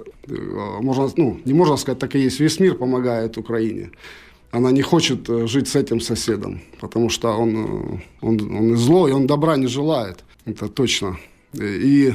можно, 0.81 1.11
ну, 1.17 1.41
не 1.45 1.53
можно 1.53 1.77
сказать, 1.77 1.99
так 1.99 2.15
и 2.15 2.21
есть, 2.21 2.41
весь 2.41 2.61
мир 2.61 2.75
помогает 2.75 3.39
Украине 3.39 3.91
она 4.53 4.71
не 4.71 4.83
хочет 4.83 5.49
жить 5.49 5.67
с 5.67 5.75
этим 5.75 6.01
соседом, 6.01 6.61
потому 6.81 7.11
что 7.11 7.33
он, 7.33 8.01
он, 8.21 8.57
он 8.57 8.77
злой, 8.77 9.13
он 9.13 9.27
добра 9.27 9.57
не 9.57 9.67
желает. 9.67 10.25
Это 10.45 10.69
точно. 10.69 11.17
И, 11.61 12.15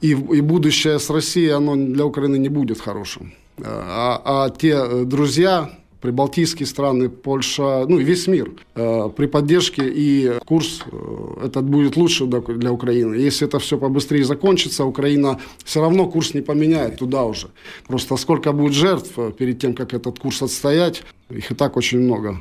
и, 0.00 0.10
и 0.10 0.40
будущее 0.40 0.98
с 0.98 1.10
Россией, 1.10 1.50
оно 1.50 1.76
для 1.76 2.04
Украины 2.04 2.38
не 2.38 2.48
будет 2.48 2.80
хорошим. 2.80 3.32
А, 3.58 4.20
а 4.24 4.50
те 4.50 5.04
друзья, 5.04 5.70
прибалтийские 6.04 6.66
страны, 6.66 7.08
Польша, 7.08 7.86
ну 7.88 7.98
и 7.98 8.04
весь 8.04 8.26
мир, 8.26 8.52
э, 8.74 9.08
при 9.16 9.24
поддержке 9.24 9.82
и 9.86 10.32
курс 10.44 10.82
э, 10.92 11.46
этот 11.46 11.64
будет 11.64 11.96
лучше 11.96 12.26
для 12.26 12.72
Украины. 12.72 13.14
Если 13.14 13.48
это 13.48 13.58
все 13.58 13.78
побыстрее 13.78 14.22
закончится, 14.24 14.84
Украина 14.84 15.40
все 15.64 15.80
равно 15.80 16.06
курс 16.06 16.34
не 16.34 16.42
поменяет 16.42 16.98
туда 16.98 17.24
уже. 17.24 17.46
Просто 17.86 18.16
сколько 18.18 18.52
будет 18.52 18.74
жертв 18.74 19.18
перед 19.38 19.58
тем, 19.60 19.72
как 19.72 19.94
этот 19.94 20.18
курс 20.18 20.42
отстоять, 20.42 21.04
их 21.30 21.50
и 21.50 21.54
так 21.54 21.78
очень 21.78 22.00
много. 22.00 22.38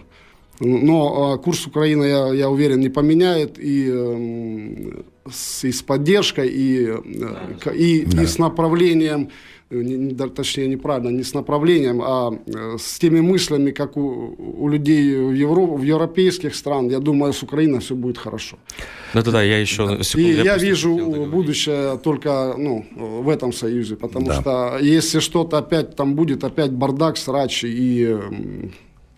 Но 0.59 1.37
курс 1.37 1.65
Украины, 1.65 2.03
я, 2.03 2.33
я 2.33 2.49
уверен, 2.49 2.81
не 2.81 2.89
поменяет 2.89 3.57
и, 3.59 3.89
эм, 3.89 5.05
с, 5.31 5.63
и 5.63 5.71
с 5.71 5.81
поддержкой, 5.81 6.49
и, 6.49 6.87
э, 6.87 7.73
и, 7.75 8.05
да. 8.05 8.23
и 8.23 8.25
с 8.25 8.37
направлением, 8.37 9.29
э, 9.69 9.81
не, 9.81 10.13
точнее, 10.29 10.67
неправильно, 10.67 11.09
не 11.09 11.23
с 11.23 11.33
направлением, 11.33 12.01
а 12.01 12.31
э, 12.31 12.77
с 12.79 12.99
теми 12.99 13.21
мыслями, 13.21 13.71
как 13.71 13.97
у, 13.97 14.35
у 14.37 14.69
людей 14.69 15.15
в, 15.15 15.33
Европе, 15.33 15.73
в 15.77 15.83
европейских 15.83 16.55
стран. 16.55 16.89
Я 16.89 16.99
думаю, 16.99 17.33
с 17.33 17.43
Украиной 17.43 17.79
все 17.79 17.95
будет 17.95 18.17
хорошо. 18.17 18.57
Да-да-да, 19.13 19.43
я 19.43 19.59
еще... 19.59 20.03
Секунду, 20.03 20.29
и 20.29 20.33
я, 20.33 20.43
я 20.43 20.57
вижу 20.57 20.95
будущее 21.31 21.97
только 22.03 22.55
ну, 22.57 22.85
в 22.95 23.29
этом 23.29 23.53
союзе, 23.53 23.95
потому 23.95 24.27
да. 24.27 24.41
что 24.41 24.77
если 24.81 25.19
что-то 25.19 25.57
опять 25.57 25.95
там 25.95 26.15
будет, 26.15 26.43
опять 26.43 26.71
бардак, 26.71 27.17
срач 27.17 27.63
и 27.63 28.17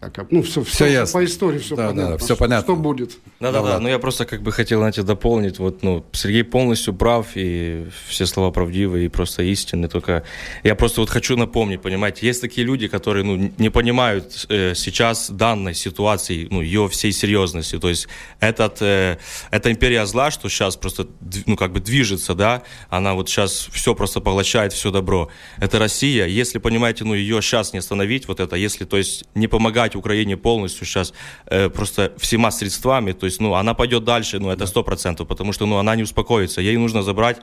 как, 0.10 0.32
ну, 0.32 0.44
все, 0.44 0.64
все, 0.64 0.74
все 0.74 0.86
ясно. 0.88 1.20
по 1.20 1.26
истории 1.26 1.60
все 1.60 1.76
да, 1.76 1.90
понятно. 1.90 2.12
Да, 2.12 2.18
все 2.18 2.36
понятно. 2.36 2.64
Что 2.64 2.76
будет. 2.76 3.18
Да-да-да, 3.40 3.80
ну 3.80 3.90
я 3.90 4.00
просто 4.00 4.26
как 4.26 4.42
бы 4.42 4.52
хотел, 4.52 4.80
знаете, 4.80 5.04
дополнить, 5.04 5.60
вот, 5.60 5.84
ну, 5.84 6.06
Сергей 6.14 6.44
полностью 6.44 6.94
прав, 6.94 7.28
и 7.36 7.88
все 8.08 8.26
слова 8.26 8.52
правдивые, 8.52 9.06
и 9.06 9.10
просто 9.10 9.44
истинные, 9.44 9.90
только 9.90 10.24
я 10.64 10.76
просто 10.76 11.02
вот 11.02 11.10
хочу 11.10 11.38
напомнить, 11.38 11.82
понимаете, 11.82 12.26
есть 12.26 12.42
такие 12.42 12.66
люди, 12.66 12.88
которые, 12.88 13.24
ну, 13.24 13.52
не 13.58 13.70
понимают 13.70 14.46
э, 14.50 14.74
сейчас 14.76 15.30
данной 15.30 15.74
ситуации, 15.74 16.48
ну, 16.50 16.62
ее 16.62 16.88
всей 16.88 17.12
серьезности, 17.12 17.80
то 17.80 17.90
есть 17.90 18.08
этот, 18.40 18.82
э, 18.82 19.18
эта 19.52 19.72
империя 19.72 20.06
зла, 20.06 20.32
что 20.32 20.50
сейчас 20.50 20.76
просто, 20.76 21.08
ну, 21.46 21.56
как 21.56 21.72
бы 21.74 21.80
движется, 21.80 22.36
да, 22.36 22.64
она 22.90 23.14
вот 23.14 23.30
сейчас 23.30 23.70
все 23.72 23.96
просто 23.96 24.22
поглощает, 24.22 24.74
все 24.74 24.92
добро, 24.92 25.30
это 25.58 25.80
Россия, 25.80 26.26
если, 26.26 26.60
понимаете, 26.60 27.04
ну, 27.04 27.14
ее 27.14 27.42
сейчас 27.42 27.74
не 27.74 27.80
остановить, 27.80 28.28
вот 28.28 28.40
это, 28.40 28.56
если, 28.56 28.86
то 28.86 28.98
есть, 28.98 29.26
не 29.36 29.48
помогать 29.48 29.95
Украине 29.96 30.38
полностью 30.38 30.86
сейчас 30.86 31.14
э, 31.48 31.70
просто 31.70 32.14
всема 32.18 32.52
средствами, 32.52 33.14
то 33.14 33.26
есть, 33.26 33.42
ну, 33.42 33.54
она 33.54 33.74
пойдет 33.74 34.04
дальше, 34.04 34.40
ну, 34.40 34.50
это 34.50 34.66
сто 34.66 34.84
процентов, 34.84 35.28
потому 35.28 35.54
что, 35.54 35.66
ну, 35.66 35.78
она 35.78 35.96
не 35.96 36.04
успокоится, 36.04 36.62
ей 36.62 36.78
нужно 36.78 37.04
забрать 37.04 37.38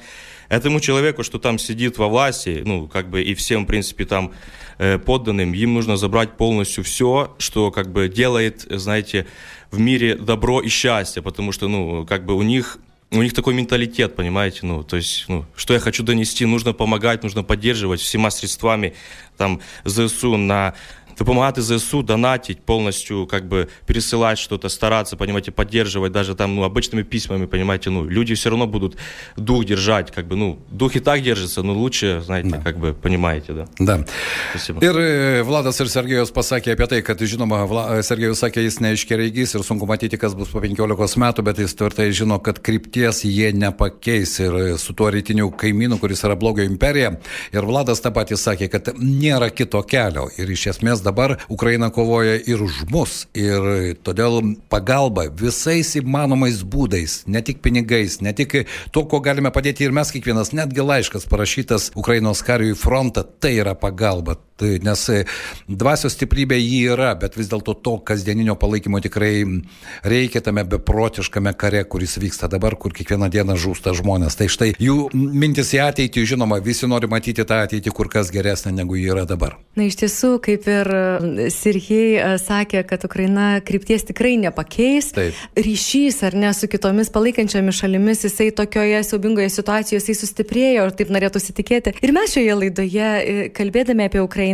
этому 0.48 0.80
человеку, 0.80 1.22
что 1.22 1.38
там 1.38 1.58
сидит 1.58 1.98
во 1.98 2.08
власти, 2.08 2.62
ну, 2.64 2.88
как 2.88 3.08
бы, 3.08 3.22
и 3.22 3.34
всем, 3.34 3.64
в 3.64 3.66
принципе, 3.66 4.04
там 4.04 4.32
э, 4.78 4.98
подданным, 4.98 5.54
им 5.54 5.74
нужно 5.74 5.96
забрать 5.96 6.36
полностью 6.36 6.84
все, 6.84 7.34
что, 7.38 7.70
как 7.70 7.92
бы, 7.92 8.08
делает, 8.08 8.66
знаете, 8.70 9.26
в 9.70 9.80
мире 9.80 10.14
добро 10.16 10.60
и 10.60 10.68
счастье, 10.68 11.22
потому 11.22 11.52
что, 11.52 11.68
ну, 11.68 12.06
как 12.06 12.26
бы, 12.26 12.34
у 12.34 12.42
них 12.42 12.78
у 13.12 13.22
них 13.22 13.34
такой 13.34 13.52
менталитет, 13.52 14.16
понимаете, 14.16 14.60
ну, 14.62 14.82
то 14.82 14.96
есть, 14.96 15.26
ну, 15.28 15.44
что 15.54 15.74
я 15.74 15.80
хочу 15.80 16.02
донести, 16.02 16.46
нужно 16.46 16.72
помогать, 16.72 17.22
нужно 17.22 17.42
поддерживать 17.42 18.00
всеми 18.00 18.30
средствами, 18.30 18.94
там, 19.36 19.60
ЗСУ 19.84 20.36
на 20.36 20.74
допомагати 21.17 21.61
ЗСУ, 21.61 22.03
донатить, 22.03 22.59
полностью 22.61 23.25
как 23.27 23.47
бы 23.47 23.67
пересылать 23.85 24.37
что-то, 24.37 24.69
стараться, 24.69 25.17
понимаете, 25.17 25.51
поддерживать 25.51 26.11
даже 26.11 26.35
там, 26.35 26.55
ну, 26.55 26.63
обычными 26.63 27.03
письмами, 27.03 27.45
понимаете, 27.45 27.89
ну, 27.89 28.05
люди 28.05 28.35
все 28.35 28.49
равно 28.49 28.67
будут 28.67 28.97
дух 29.35 29.65
держать, 29.65 30.11
как 30.11 30.27
бы, 30.27 30.35
ну, 30.35 30.59
дух 30.69 30.95
и 30.95 30.99
так 30.99 31.21
держится, 31.21 31.63
но 31.63 31.73
лучше, 31.73 32.21
знаете, 32.25 32.49
да. 32.49 32.57
как 32.59 32.77
бы, 32.77 32.93
понимаете, 32.93 33.53
да. 33.53 33.67
Да. 33.79 34.05
Спасибо. 34.51 34.79
Ir 34.81 35.43
Vladas 35.43 35.79
ir 35.81 35.87
Sergejus 35.87 36.31
pasakė 36.31 36.73
apie 36.75 36.87
tai, 36.87 37.01
kad, 37.01 37.19
žinoma, 37.19 37.65
Sergejus 38.03 38.41
sakė, 38.41 38.61
jis 38.65 38.79
neaiškiai 38.83 39.17
reigys 39.17 39.55
ir 39.55 39.63
sunku 39.65 39.87
matyti, 39.89 40.17
kas 40.17 40.35
bus 40.37 40.51
po 40.53 40.61
15 40.61 41.17
metų, 41.17 41.43
bet 41.43 41.61
jis 41.61 41.75
tvirtai 41.77 42.09
žino, 42.11 42.37
kad 42.43 42.59
krypties 42.61 43.23
jie 43.25 43.51
nepakeis 43.53 44.37
ir 44.43 44.77
su 44.77 44.93
tuo 44.93 45.09
rytiniu 45.13 45.49
kaimynu, 45.51 45.97
kuris 46.01 46.23
yra 46.27 46.37
blogio 46.37 46.65
imperija. 46.67 47.15
Ir 47.53 47.67
Vladas 47.67 48.03
tą 48.03 48.13
patį 48.13 48.37
sakė, 48.37 48.69
kad 48.69 48.93
nėra 48.97 49.49
kito 49.49 49.81
kelio 49.87 50.27
ir 50.37 50.51
iš 50.53 50.67
esmės 50.75 51.00
dabar 51.02 51.36
Ukraina 51.52 51.90
kovoja 51.90 52.38
ir 52.38 52.62
už 52.62 52.84
mus. 52.90 53.26
Ir 53.34 53.96
todėl 54.04 54.54
pagalba 54.72 55.26
visais 55.28 55.94
įmanomais 55.98 56.62
būdais, 56.62 57.22
ne 57.26 57.42
tik 57.44 57.62
pinigais, 57.64 58.20
ne 58.24 58.32
tik 58.36 58.62
to, 58.94 59.04
ko 59.04 59.20
galime 59.24 59.52
padėti 59.54 59.86
ir 59.86 59.94
mes 59.94 60.12
kiekvienas, 60.14 60.54
netgi 60.56 60.84
laiškas 60.84 61.28
parašytas 61.30 61.90
Ukrainos 61.98 62.44
kariui 62.46 62.78
frontą, 62.78 63.26
tai 63.40 63.56
yra 63.60 63.74
pagalba. 63.78 64.38
Tai, 64.62 64.76
nes 64.86 65.00
dvasios 65.66 66.14
stiprybė 66.14 66.58
jį 66.60 66.80
yra, 66.94 67.12
bet 67.18 67.34
vis 67.38 67.48
dėlto 67.50 67.74
to 67.82 67.96
kasdieninio 68.06 68.54
palaikymo 68.60 69.00
tikrai 69.02 69.32
reikia 70.06 70.42
tame 70.44 70.62
beprotiškame 70.68 71.50
kare, 71.58 71.82
kuris 71.90 72.14
vyksta 72.22 72.46
dabar, 72.52 72.76
kur 72.78 72.94
kiekvieną 72.94 73.26
dieną 73.32 73.56
žūsta 73.58 73.94
žmonės. 73.98 74.36
Tai 74.38 74.46
štai 74.52 74.70
jų 74.78 75.08
mintis 75.14 75.72
į 75.74 75.82
ateitį, 75.88 76.26
žinoma, 76.34 76.60
visi 76.62 76.86
nori 76.86 77.10
matyti 77.10 77.42
tą 77.48 77.62
ateitį 77.66 77.94
kur 77.96 78.10
kas 78.12 78.30
geresnę 78.34 78.70
negu 78.76 78.98
ji 79.00 79.08
yra 79.10 79.24
dabar. 79.26 79.56
Na 79.78 79.88
iš 79.88 79.96
tiesų, 80.02 80.36
kaip 80.44 80.68
ir 80.70 80.90
Sergei 81.50 82.20
sakė, 82.38 82.84
kad 82.86 83.06
Ukraina 83.08 83.48
krypties 83.64 84.06
tikrai 84.12 84.36
nepakeis. 84.40 85.10
Taip. 85.16 85.38
Ryšys 85.56 86.20
ar 86.28 86.36
ne 86.38 86.52
su 86.54 86.68
kitomis 86.70 87.10
palaikančiomis 87.12 87.80
šalimis, 87.82 88.26
jisai 88.28 88.50
tokioje 88.54 89.02
siaubingoje 89.08 89.48
situacijoje 89.50 90.02
jisai 90.02 90.18
sustiprėjo 90.20 90.86
ir 90.86 90.94
taip 90.98 91.12
norėtųsi 91.14 91.56
tikėti. 91.56 91.96
Ir 92.04 92.14
mes 92.14 92.36
šioje 92.36 92.58
laidoje, 92.60 93.10
kalbėdami 93.56 94.06
apie 94.10 94.20
Ukrainą 94.22 94.51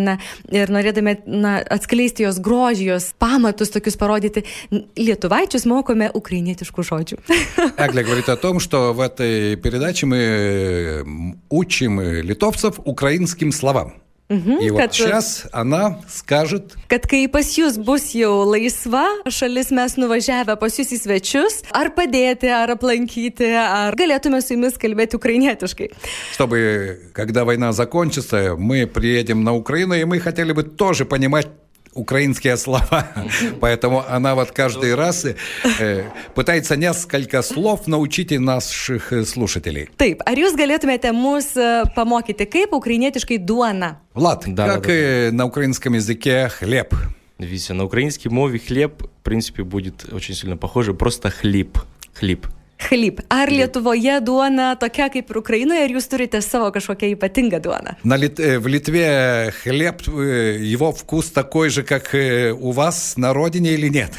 ir 0.51 0.71
norėdami 0.73 1.17
na, 1.25 1.57
atskleisti 1.73 2.25
jos 2.25 2.39
grožį, 2.43 2.87
jos 2.93 3.11
pamatus 3.19 3.73
tokius 3.73 3.97
parodyti, 3.99 4.45
lietuvaičius 4.97 5.67
mokome 5.69 6.09
украинетишку 6.13 6.85
žodžių. 6.85 7.19
Агля 7.77 8.03
говорит 8.03 8.29
о 8.29 8.37
том, 8.37 8.59
что 8.59 8.93
в 8.93 9.01
этой 9.01 9.55
передаче 9.55 10.05
мы 10.05 11.05
учим 11.49 11.99
литовцев 12.01 12.79
украинским 12.85 13.51
словам. 13.51 13.93
Mhm, 14.29 14.61
И 14.61 14.71
вот 14.71 14.81
kad, 14.81 14.93
сейчас 14.93 15.45
она 15.51 15.99
скажет. 16.09 16.73
Kad 16.87 17.05
kai 17.05 17.27
pas 17.27 17.43
jūs 17.43 17.77
bus 17.77 18.15
jau 18.15 18.47
laisva 18.47 19.03
šalis, 19.27 19.69
mes 19.69 19.97
nuvažiavę 19.99 20.55
pas 20.57 20.73
jūs 20.79 20.93
į 20.95 20.99
svečius, 21.03 21.59
ar 21.75 21.91
padėti, 21.93 22.47
ar 22.47 22.71
aplankyti, 22.73 23.51
ar 23.53 23.93
galėtume 23.99 24.41
su 24.41 24.55
jumis 24.55 24.79
kalbėti 24.79 25.19
ukrainietiškai. 25.19 25.91
Чтобы, 26.33 27.11
когда 27.13 27.43
война 27.43 27.73
закончится, 27.73 28.55
мы 28.57 28.87
приедем 28.87 29.43
на 29.43 29.53
Украину, 29.53 29.93
и 29.93 30.03
мы 30.05 30.19
хотели 30.19 30.53
бы 30.53 30.63
тоже 30.63 31.05
понимать 31.05 31.47
украинские 31.98 32.56
слова. 32.56 33.08
Поэтому 33.60 34.04
она 34.08 34.34
вот 34.34 34.52
каждый 34.52 34.94
раз 34.94 35.24
э, 35.24 36.04
пытается 36.34 36.76
несколько 36.76 37.42
слов 37.42 37.86
научить 37.86 38.30
наших 38.30 39.12
слушателей. 39.26 39.88
Taip, 39.98 40.22
ar 40.24 40.38
jūs 40.38 40.54
galėtumėte 40.58 41.12
mus 41.12 41.52
pamokyti, 41.96 42.46
kaip 42.46 42.74
ukrainietiškai 42.76 43.38
duona? 43.42 43.98
Влад, 44.14 44.44
да, 44.46 44.66
как 44.66 44.86
да, 44.86 45.30
да. 45.30 45.32
на 45.32 45.46
украинском 45.46 45.94
языке 45.94 46.48
хлеб? 46.48 46.94
Видите, 47.38 47.72
на 47.72 47.84
украинском 47.84 48.34
мове 48.34 48.58
хлеб, 48.58 49.02
в 49.02 49.22
принципе, 49.22 49.62
будет 49.62 50.12
очень 50.12 50.34
сильно 50.34 50.56
похоже, 50.56 50.94
просто 50.94 51.30
хлеб. 51.30 51.78
Хлеб. 52.14 52.46
Хліб. 52.83 53.21
Ar 53.31 53.47
Lietuvoje 53.47 54.17
duona 54.19 54.73
tokia 54.75 55.05
kaip 55.07 55.29
ir 55.31 55.37
Ukrainoje, 55.39 55.85
ar 55.85 55.91
jūs 55.93 56.07
turite 56.11 56.41
savo 56.43 56.67
kažkokią 56.75 57.13
ypatingą 57.13 57.61
duoną? 57.63 57.93
На 58.03 58.17
Лит... 58.19 58.39
В 58.39 58.67
Литве 58.67 59.53
хлеб, 59.63 60.01
его 60.03 60.91
вкус 60.91 61.31
такой 61.31 61.69
же, 61.69 61.83
как 61.83 62.11
у 62.13 62.71
вас 62.71 63.15
на 63.15 63.31
родине 63.31 63.71
или 63.73 63.87
нет? 63.87 64.11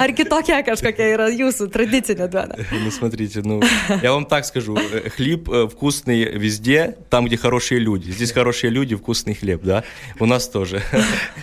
Ar 0.00 0.14
kitokia 0.16 0.62
kažkokia 0.64 1.10
yra 1.18 1.28
jūsų 1.28 1.68
tradicinė 1.68 2.30
duona? 2.32 2.56
Ну, 2.72 2.90
смотрите, 2.90 3.42
ну, 3.44 3.60
я 4.00 4.12
вам 4.12 4.24
так 4.24 4.46
скажу. 4.46 4.78
Хлеб 5.16 5.44
вкусный 5.68 6.24
везде, 6.38 6.96
там, 7.10 7.26
где 7.26 7.36
хорошие 7.36 7.78
люди. 7.78 8.10
Здесь 8.10 8.32
хорошие 8.32 8.70
люди, 8.70 8.96
вкусный 8.96 9.34
хлеб, 9.34 9.60
да? 9.62 9.84
У 10.18 10.24
нас 10.24 10.48
тоже. 10.48 10.80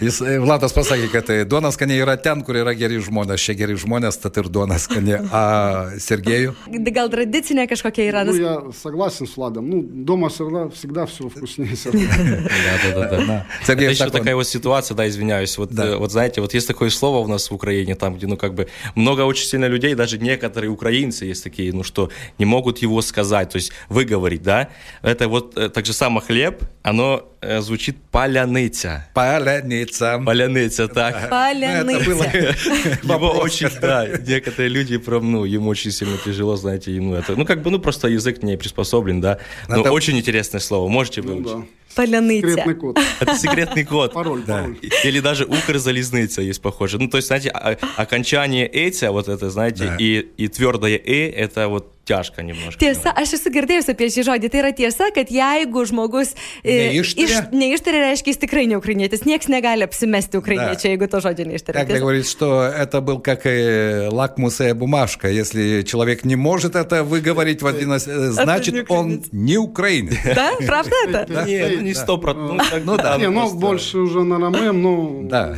Jis, 0.02 0.18
Vladas 0.40 0.74
pasakė, 0.74 1.12
kad 1.14 1.30
duona 1.46 1.70
skaniai 1.70 2.02
yra 2.02 2.18
ten, 2.18 2.42
kur 2.42 2.58
yra 2.58 2.74
geri 2.74 2.98
žmonės. 2.98 3.38
Čia 3.38 3.54
geri 3.54 3.78
žmonės, 3.78 4.18
tad 4.18 4.42
ir 4.42 4.50
duona 4.50 4.82
skaniai. 4.82 5.85
Сергею? 5.99 6.55
Gal 6.67 7.11
tradicinė 7.11 7.67
kažkokia 7.69 8.09
yra? 8.11 8.25
Ну, 8.25 8.35
я 8.35 8.63
согласен 8.73 9.27
с 9.27 9.37
Владом. 9.37 9.69
Ну, 9.71 9.83
дома 9.83 10.29
всегда, 10.29 10.69
всегда 10.69 11.07
все 11.07 11.29
вкуснее. 11.29 11.77
Да, 12.95 13.09
да, 13.11 13.27
да. 13.27 13.47
Сергей, 13.67 13.91
еще 13.91 14.11
такая 14.11 14.35
вот 14.35 14.47
ситуация, 14.47 14.95
да, 14.95 15.09
извиняюсь. 15.09 15.59
Вот, 15.59 15.71
вот 15.73 16.13
знаете, 16.13 16.41
вот 16.41 16.55
есть 16.55 16.67
такое 16.67 16.91
слово 16.91 17.19
у 17.19 17.29
нас 17.29 17.51
в 17.51 17.55
Украине, 17.55 17.95
там, 17.95 18.17
где, 18.17 18.27
ну, 18.27 18.37
как 18.37 18.55
бы, 18.55 18.69
много 18.95 19.23
очень 19.23 19.47
сильно 19.47 19.67
людей, 19.67 19.95
даже 19.95 20.19
некоторые 20.19 20.71
украинцы 20.71 21.25
есть 21.25 21.45
такие, 21.45 21.73
ну, 21.73 21.83
что 21.83 22.11
не 22.39 22.45
могут 22.45 22.79
его 22.79 23.03
сказать, 23.03 23.51
то 23.51 23.57
есть 23.57 23.73
выговорить, 23.89 24.43
да. 24.43 24.69
Это 25.03 25.29
вот 25.29 25.55
так 25.73 25.87
же 25.87 25.93
само 25.93 26.21
хлеб, 26.21 26.63
оно 26.83 27.29
звучит 27.61 27.97
паляниця. 28.11 29.09
Паляниця. 29.15 30.23
Паляниця, 30.25 30.89
так. 30.89 31.29
Паляниця. 31.31 32.55
Его 33.03 33.31
очень, 33.31 33.69
да, 33.81 34.07
некоторые 34.07 34.69
люди 34.69 34.97
прям, 34.99 35.31
ну, 35.31 35.45
ему 35.45 35.69
очень 35.69 35.91
сильно 35.91 36.17
тяжело, 36.25 36.57
знаете, 36.57 36.95
ему 36.95 37.15
это, 37.15 37.37
ну, 37.37 37.45
как 37.45 37.63
бы, 37.63 37.71
ну, 37.71 37.79
просто 37.79 38.09
язык 38.09 38.43
не 38.43 38.57
приспособлен, 38.57 39.21
да. 39.21 39.39
Но 39.69 39.81
это... 39.81 39.93
очень 39.93 40.17
интересное 40.19 40.61
слово, 40.61 40.89
можете 40.89 41.23
выучить. 41.23 41.53
Ну, 41.53 41.61
да. 41.61 41.67
Поляныця. 41.97 42.49
Секретный 42.49 42.75
код. 42.75 42.99
Это 43.21 43.39
секретный 43.39 43.85
код. 43.85 44.13
Пароль, 44.13 44.43
да. 44.47 44.59
пароль. 44.59 44.77
Или 45.03 45.21
даже 45.21 45.47
Укрзалезница 45.47 46.43
есть 46.43 46.61
похоже. 46.61 46.99
Ну, 46.99 47.09
то 47.09 47.17
есть, 47.17 47.29
знаете, 47.29 47.49
окончание 47.49 48.69
«эця», 48.71 49.11
вот 49.13 49.29
это, 49.29 49.49
знаете, 49.49 49.87
да. 49.87 49.97
и, 49.99 50.27
и 50.37 50.49
твердое 50.49 51.01
«э», 51.03 51.31
это 51.31 51.69
вот 51.69 51.96
тяжko 52.06 52.42
немножко. 52.42 52.80
Tiesa, 52.82 53.14
aš 53.16 53.36
esu 53.38 53.52
girdėjus 53.54 53.88
apie 53.94 54.10
šį 54.12 54.24
žodį. 54.26 54.50
Tai 54.52 54.60
yra 54.64 54.72
tiesa, 54.76 55.12
kad 55.14 55.30
jeigu 55.32 55.86
žmogus 55.86 56.34
neištarė, 56.66 58.00
reiškia, 58.10 58.34
jis 58.34 58.42
tikrai 58.42 58.66
не 58.68 58.76
украинец. 58.76 59.22
Niekas 59.22 59.48
negali 59.54 59.86
apsimesti 59.86 60.40
украинечи, 60.42 60.90
jeigu 60.90 61.08
to 61.08 61.22
žodžio 61.24 61.46
neištarė. 61.52 61.86
Так 61.86 61.94
говорит, 62.02 62.28
что 62.28 62.64
это 62.66 63.02
был 63.02 63.22
как 63.22 63.46
лакмусовая 63.46 64.74
бумажка. 64.74 65.30
Если 65.30 65.84
человек 65.84 66.26
не 66.26 66.36
может 66.36 66.76
это 66.76 67.04
выговорить 67.04 67.62
в 67.62 67.68
один 67.68 67.98
значит, 68.00 68.90
он 68.90 69.24
не 69.32 69.58
украинец. 69.58 70.18
Да? 70.36 70.52
Правда 70.66 70.96
это? 71.08 71.46
Нет, 71.46 71.82
не 71.82 71.94
сто 71.94 72.18
процентов. 72.18 72.82
Ну 72.84 72.98
да. 72.98 73.18
Не, 73.18 73.30
ну 73.30 73.54
больше 73.54 74.00
уже 74.00 74.24
на 74.24 74.40
ромем, 74.40 74.82
ну... 74.82 75.28
Да. 75.30 75.56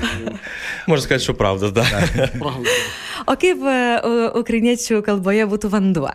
Можно 0.88 1.04
сказать, 1.04 1.24
что 1.24 1.34
правда, 1.34 1.72
да. 1.72 1.86
Правда. 2.38 2.70
O 3.24 3.38
kaip 3.40 3.62
ukrainiečių 4.36 5.00
kalboje 5.06 5.46
būtų 5.48 5.70
vanduo? 5.72 6.12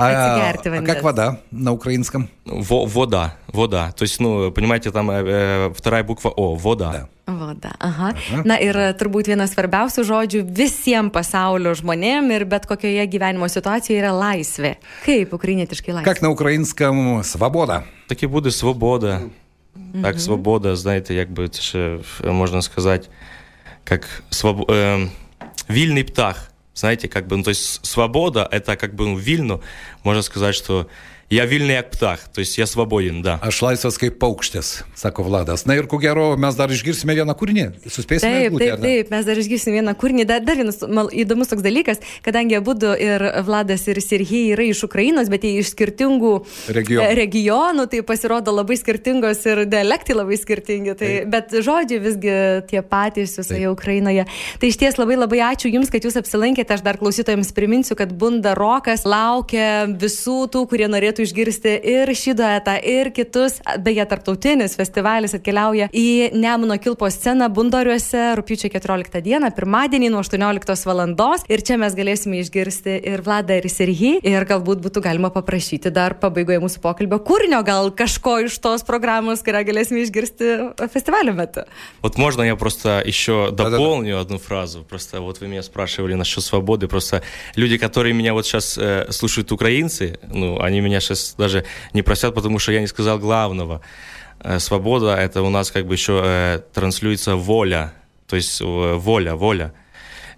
А, 0.00 0.52
а 0.52 0.82
как 0.82 1.02
вода 1.02 1.40
на 1.50 1.72
украинском? 1.72 2.28
Во, 2.44 2.86
вода, 2.86 3.34
вода. 3.48 3.92
То 3.92 4.02
есть, 4.02 4.20
ну, 4.20 4.52
понимаете, 4.52 4.90
там 4.90 5.10
э, 5.10 5.72
вторая 5.74 6.04
буква 6.04 6.30
О, 6.30 6.54
вода. 6.54 6.92
Да. 6.92 7.08
Voda. 7.26 7.74
Aha. 7.80 8.14
Aha. 8.14 8.42
Na 8.46 8.54
ir 8.62 8.76
turbūt 8.94 9.26
vienas 9.26 9.50
svarbiausių 9.50 10.04
žodžių 10.06 10.44
visiems 10.46 11.10
pasaulio 11.10 11.72
žmonėm 11.74 12.30
ir 12.30 12.44
bet 12.46 12.68
kokioje 12.70 13.02
gyvenimo 13.10 13.48
situacijoje 13.50 13.98
yra 13.98 14.12
laisvė. 14.14 14.76
Kaip 15.02 15.34
ukrainietiškai 15.34 15.96
laisvė? 15.96 16.06
Как 16.06 16.22
на 16.22 16.30
украинском 16.30 17.24
свобода? 17.26 17.82
Такі 18.06 18.26
буде 18.30 18.50
свобода. 18.50 19.20
Так, 20.02 20.20
свобода, 20.20 20.76
знаєте, 20.76 21.14
як 21.14 21.32
би 21.32 21.48
це 21.48 21.60
ще 21.60 21.98
можна 22.24 22.62
сказати, 22.62 23.08
як 23.90 24.22
своб... 24.30 24.70
э, 24.70 25.08
вільний 25.70 26.04
птах. 26.04 26.49
Знаете, 26.73 27.07
как 27.07 27.27
бы, 27.27 27.37
ну, 27.37 27.43
то 27.43 27.49
есть 27.49 27.85
свобода, 27.85 28.47
это 28.49 28.77
как 28.77 28.95
бы 28.95 29.05
ну, 29.05 29.17
вильно, 29.17 29.59
можно 30.03 30.21
сказать, 30.21 30.55
что 30.55 30.87
я 31.30 31.46
вільний 31.46 31.76
як 31.76 31.90
птах, 31.90 32.28
тобто 32.32 32.50
я 32.56 32.66
свободен, 32.66 33.22
да. 33.22 33.38
Aš 33.42 33.62
laisvas 33.62 33.98
kaip 33.98 34.18
paukštis, 34.18 34.84
sako 34.94 35.22
Vladas. 35.22 35.66
Na 35.66 35.74
ir 35.74 35.86
ko 35.90 35.98
gero, 35.98 36.36
mes 36.38 36.54
dar 36.54 36.70
išgirsime 36.70 37.16
vieną 37.18 37.34
kūrinį. 37.34 37.64
Suspėsime. 37.90 38.46
Taip, 38.46 38.52
būti, 38.54 38.68
taip, 38.70 38.82
taip, 38.84 39.10
mes 39.10 39.26
dar 39.26 39.40
išgirsime 39.42 39.80
vieną 39.80 39.94
kūrinį. 39.98 40.26
Dar, 40.26 40.44
dar 40.46 40.54
vienas 40.60 40.78
mal, 40.86 41.10
įdomus 41.10 41.50
toks 41.50 41.64
dalykas, 41.66 41.98
kadangi 42.22 42.54
abu 42.58 42.76
ir 43.02 43.24
Vladas 43.42 43.88
ir 43.90 43.98
Serhijai 43.98 44.52
yra 44.54 44.68
iš 44.70 44.84
Ukrainos, 44.86 45.26
bet 45.32 45.42
jie 45.42 45.58
iš 45.58 45.72
skirtingų 45.74 46.32
regionų, 46.70 47.08
regionų 47.18 47.88
tai 47.90 48.04
pasirodo 48.06 48.54
labai 48.54 48.78
skirtingos 48.78 49.42
ir 49.50 49.64
dialektai 49.66 50.14
labai 50.14 50.38
skirtingi. 50.38 50.94
Tai, 50.94 51.10
taip. 51.10 51.30
bet 51.34 51.58
žodžiai 51.58 52.02
visgi 52.06 52.36
tie 52.70 52.84
patys 52.86 53.34
visoje 53.40 53.66
Ukrainoje. 53.72 54.28
Tai 54.62 54.70
iš 54.70 54.78
ties 54.78 55.00
labai 55.00 55.18
labai 55.18 55.42
ačiū 55.50 55.74
Jums, 55.74 55.90
kad 55.90 56.06
Jūs 56.06 56.20
apsilankėte. 56.22 56.78
Aš 56.78 56.86
dar 56.86 57.02
klausytojams 57.02 57.50
priminsiu, 57.56 57.98
kad 57.98 58.14
Bunda 58.14 58.54
Rokas 58.54 59.02
laukia 59.08 59.88
visų 59.90 60.46
tų, 60.52 60.66
kurie 60.70 60.86
norėtų 60.92 61.16
galėtų 61.20 61.26
išgirsti 61.26 61.76
ir 61.92 62.10
šį 62.16 62.34
duetą, 62.38 62.76
ir 62.80 63.10
kitus. 63.14 63.60
Beje, 63.84 64.04
tarptautinis 64.08 64.76
festivalis 64.78 65.36
atkeliauja 65.36 65.90
į 65.92 66.32
Nemuno 66.36 66.78
Kilpo 66.82 67.08
sceną 67.12 67.48
Bundoriuose 67.52 68.32
rūpiučio 68.38 68.70
14 68.72 69.22
dieną, 69.24 69.52
pirmadienį 69.56 70.10
nuo 70.14 70.22
18 70.24 70.86
val. 70.88 71.02
Ir 71.52 71.62
čia 71.66 71.76
mes 71.80 71.94
galėsime 71.96 72.40
išgirsti 72.40 72.96
ir 73.12 73.22
Vladą, 73.26 73.58
ir 73.60 73.68
Serhį. 73.70 74.12
Ir 74.26 74.46
galbūt 74.48 74.80
būtų 74.84 75.02
galima 75.04 75.30
paprašyti 75.34 75.92
dar 75.94 76.16
pabaigoje 76.20 76.60
mūsų 76.62 76.80
pokalbio 76.84 77.18
kūrinio, 77.22 77.60
gal 77.66 77.90
kažko 77.94 78.38
iš 78.46 78.56
tos 78.62 78.86
программы, 78.86 79.36
kurią 79.36 79.62
galėsime 79.68 80.04
išgirsti 80.06 80.52
фестиваля 80.92 81.36
меты. 81.36 81.66
Вот 82.02 82.16
можно 82.18 82.42
я 82.42 82.56
просто 82.56 83.02
еще 83.04 83.50
дополню 83.52 84.18
одну 84.20 84.38
фразу? 84.38 84.84
Просто 84.88 85.20
вот 85.20 85.40
вы 85.40 85.48
меня 85.48 85.62
спрашивали 85.62 86.14
насчет 86.14 86.42
свободы. 86.44 86.88
Просто 86.88 87.22
люди, 87.54 87.76
которые 87.76 88.14
меня 88.14 88.32
вот 88.32 88.46
сейчас 88.46 88.78
э, 88.78 89.06
слушают 89.10 89.52
украинцы, 89.52 90.18
ну, 90.28 90.60
они 90.60 90.80
меня 90.80 91.00
сейчас 91.00 91.09
даже 91.37 91.65
не 91.93 92.01
просят, 92.01 92.33
потому 92.35 92.59
что 92.59 92.71
я 92.71 92.81
не 92.81 92.87
сказал 92.87 93.19
главного. 93.19 93.81
Э, 94.43 94.59
свобода— 94.59 95.15
это 95.17 95.41
у 95.41 95.49
нас 95.49 95.71
как 95.71 95.85
бы 95.85 95.93
еще 95.93 96.21
э, 96.23 96.61
транслируется 96.73 97.35
воля, 97.35 97.93
то 98.27 98.35
есть 98.35 98.61
э, 98.61 98.65
воля, 98.65 99.35
воля. 99.35 99.73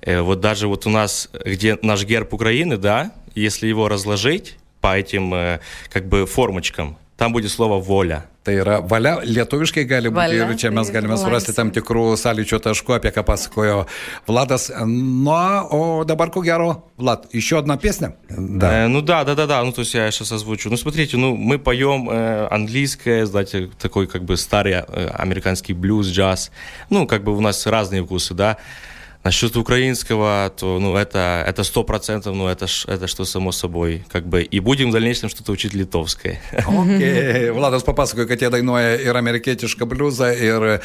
Вот 0.05 0.41
даже 0.41 0.67
вот 0.67 0.85
у 0.85 0.89
нас, 0.89 1.29
где 1.45 1.77
наш 1.81 2.03
герб 2.03 2.33
Украины, 2.33 2.75
да, 2.75 3.13
если 3.35 3.67
его 3.67 3.87
разложить 3.87 4.57
по 4.81 4.97
этим 4.97 5.59
как 5.89 6.09
бы 6.09 6.25
формочкам, 6.25 6.97
там 7.15 7.31
будет 7.31 7.49
слово 7.51 7.79
воля. 7.79 8.25
Tai 8.43 8.53
yra 8.59 8.79
valia, 8.83 9.21
lietuviškai 9.23 9.85
gali 9.87 10.09
būti 10.11 10.19
valia, 10.19 10.47
ir 10.51 10.57
čia 10.59 10.71
mes 10.75 10.89
tai 10.89 10.97
galime 10.97 11.15
surasti 11.15 11.53
tam 11.55 11.69
tikrų 11.71 12.17
sąlyčio 12.19 12.59
taškų, 12.65 12.97
apie 12.97 13.13
ką 13.15 13.23
pasakojo 13.23 13.85
Vladas. 14.27 14.67
Ну, 14.83 15.31
о 15.31 16.03
dabar 16.03 16.27
ko 16.29 16.43
gero, 16.43 16.83
Влад, 16.97 17.29
еще 17.31 17.59
одна 17.59 17.77
песня? 17.77 18.15
Да. 18.29 18.83
Э, 18.83 18.87
ну 18.87 19.01
да, 19.01 19.23
да, 19.23 19.35
да, 19.35 19.47
да, 19.47 19.63
ну 19.63 19.71
то 19.71 19.81
есть 19.81 19.93
я 19.93 20.11
сейчас 20.11 20.33
озвучу. 20.33 20.69
Ну 20.69 20.75
смотрите, 20.75 21.15
ну 21.15 21.37
мы 21.37 21.57
поем 21.57 22.09
э, 22.09 22.47
английское, 22.51 23.25
знаете, 23.25 23.69
такой 23.79 24.07
как 24.07 24.25
бы 24.25 24.35
старый 24.35 24.73
э, 24.73 25.07
американский 25.13 25.73
блюз, 25.73 26.07
джаз. 26.07 26.51
Ну 26.89 27.07
как 27.07 27.23
бы 27.23 27.35
у 27.35 27.39
нас 27.39 27.65
разные 27.65 28.03
вкусы, 28.03 28.33
да. 28.33 28.57
Насчет 29.23 29.55
украинского, 29.55 30.51
то 30.55 30.79
ну, 30.79 30.97
это, 30.97 31.43
это 31.47 31.61
100%, 31.61 32.31
ну, 32.33 32.47
это, 32.47 32.67
ж, 32.67 32.85
это 32.87 33.07
что 33.07 33.23
само 33.25 33.51
собой. 33.51 34.03
Как 34.11 34.27
бы, 34.27 34.43
и 34.43 34.59
будем 34.59 34.89
в 34.89 34.93
дальнейшем 34.93 35.29
что-то 35.29 35.51
учить 35.53 35.73
литовское. 35.73 36.41
Okay. 36.51 37.51
Vladas 37.53 37.83
papasakojo, 37.83 38.27
kad 38.27 38.41
jie 38.41 38.49
dainuoja 38.49 38.97
ir 38.99 39.15
amerikietišką 39.15 39.85
bliuzą, 39.87 40.33
ir 40.35 40.65
uh, 40.67 40.79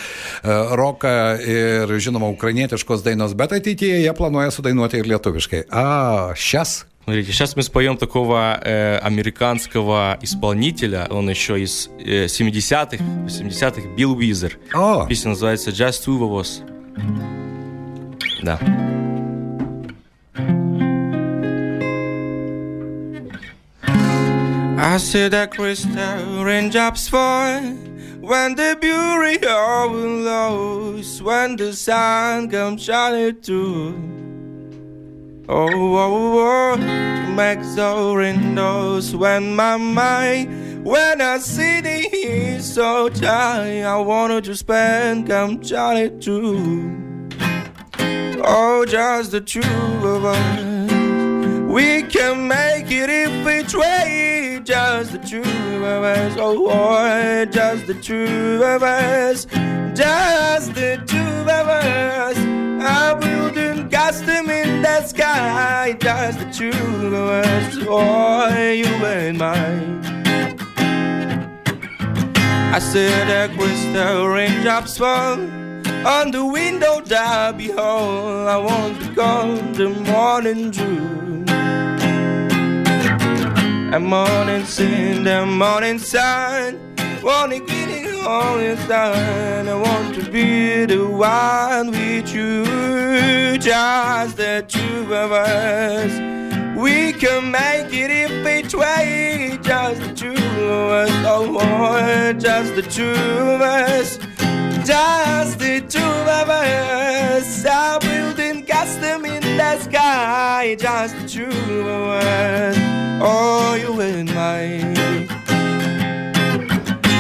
roką, 0.79 1.15
ir, 1.43 1.91
žinoma, 1.99 2.29
ukrainietiškos 2.31 3.03
dainos, 3.03 3.35
bet 3.35 3.57
ateityje 3.59 4.05
jie 4.05 4.13
planuoja 4.15 4.55
sudainuoti 4.55 5.03
ir 5.03 5.11
lietuviškai. 5.11 5.65
А 5.71 6.35
сейчас 6.37 6.87
Смотрите, 7.09 7.33
сейчас 7.33 7.57
мы 7.57 7.63
споем 7.63 7.97
такого 7.97 8.61
э, 8.63 8.99
американского 8.99 10.19
исполнителя, 10.21 11.07
он 11.09 11.31
еще 11.31 11.59
из 11.59 11.89
э, 11.99 12.27
70-х, 12.27 13.03
80-х, 13.27 13.89
Билл 13.97 14.13
Уизер. 14.13 14.59
Oh. 14.75 15.09
Песня 15.09 15.31
называется 15.31 15.71
«Just 15.71 16.05
Two 16.07 16.21
of 16.21 16.39
Us». 16.39 17.38
Да. 18.43 18.59
I 24.81 24.97
see 24.99 25.29
the 25.29 25.49
crystal 25.51 26.45
raindrops 26.45 27.09
fall 27.09 27.61
when 28.21 28.55
the 28.55 28.77
beauty 28.81 29.45
overflows, 29.45 31.21
when 31.23 31.57
the 31.57 31.73
sun 31.73 32.49
comes 32.49 32.85
shining 32.85 33.35
through. 33.43 33.95
Oh, 35.49 35.69
oh, 35.69 36.39
oh, 36.39 36.77
to 36.77 37.33
make 37.35 37.61
the 37.75 38.15
windows 38.17 39.17
when 39.17 39.57
my 39.57 39.77
mind, 39.77 40.85
when 40.85 41.21
I 41.21 41.39
see 41.39 41.81
the 41.81 42.09
heat 42.11 42.61
so 42.61 43.09
tight, 43.09 43.83
I 43.83 43.99
wanted 43.99 44.45
to 44.45 44.55
spend 44.55 45.27
come 45.27 45.63
shining 45.63 46.21
through. 46.21 47.08
Oh, 48.45 48.85
just 48.85 49.33
the 49.33 49.41
two 49.41 49.61
of 49.61 50.25
us. 50.25 50.93
We 51.69 52.03
can 52.03 52.47
make 52.47 52.91
it 52.91 53.11
if 53.11 53.45
we 53.45 53.63
try. 53.63 54.61
Just 54.63 55.13
the 55.13 55.19
two 55.19 55.85
of 55.85 56.05
us. 56.05 56.37
Oh, 56.39 56.55
boy, 56.57 57.51
just 57.51 57.87
the 57.87 57.95
two 57.95 58.63
of 58.63 58.83
us. 58.83 59.47
Just 59.95 60.75
the 60.75 61.03
two 61.07 61.41
of 61.43 61.69
us. 61.69 62.37
I 62.39 63.15
building 63.15 63.91
custom 63.91 64.49
in 64.51 64.83
the 64.83 65.05
sky. 65.05 65.97
Just 66.01 66.39
the 66.39 66.51
two 66.53 67.07
of 67.07 67.15
us. 67.15 67.77
Oh, 67.89 68.49
you 68.57 68.87
and 69.05 69.39
mine. 69.39 70.01
I 72.73 72.79
said 72.79 73.29
that 73.29 73.51
crystal 73.59 74.29
raindrops 74.29 74.99
fall 74.99 75.68
on 76.07 76.31
the 76.31 76.45
window 76.45 77.01
down 77.01 77.57
behold, 77.57 78.49
I 78.49 78.57
want 78.57 79.01
to 79.03 79.15
call 79.15 79.57
the 79.73 79.89
morning 79.89 80.71
dew. 80.71 81.45
A 83.95 83.99
morning 83.99 84.65
sin, 84.65 85.25
the 85.25 85.47
morning 85.47 85.99
sun. 85.99 86.79
Wanna 87.23 87.59
get 87.59 87.89
it 87.89 88.27
all 88.27 88.59
inside. 88.59 89.67
I 89.67 89.75
want 89.75 90.15
to 90.17 90.31
be 90.31 90.85
the 90.85 91.07
one 91.07 91.91
with 91.91 92.33
you. 92.35 93.59
Just 93.59 94.37
the 94.37 94.65
two 94.69 95.15
of 95.15 95.33
us. 95.33 96.13
We 96.77 97.13
can 97.13 97.51
make 97.51 97.93
it 97.93 98.11
if 98.11 98.31
we 98.45 98.69
try. 98.69 99.59
Just 99.63 100.01
the 100.03 100.13
two 100.15 100.65
of 100.65 100.91
us. 100.91 101.11
Oh, 101.27 102.33
just 102.39 102.75
the 102.77 102.83
two 102.83 103.11
of 103.55 103.61
us 103.61 104.19
just 104.89 105.59
the 105.59 105.83
two 105.87 105.99
of 106.01 106.49
us 106.49 107.67
are 107.67 108.01
building 108.01 108.65
custom 108.65 109.27
in 109.27 109.43
the 109.59 109.79
sky. 109.81 110.77
Just 110.79 111.15
the 111.19 111.29
two 111.29 111.45
of 111.81 112.23
us, 112.25 112.77
oh, 113.21 113.75
you 113.75 114.01
and 114.01 114.31
I. 114.31 114.95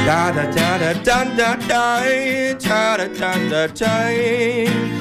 Da 0.06 0.32
da 0.32 0.50
da 0.50 0.78
da 0.78 0.92
da 0.94 1.24
da 1.36 1.56
da 1.68 2.54
da 2.56 2.96
da 2.96 3.06
da 3.06 3.66
da 3.66 3.66
da. 3.66 4.98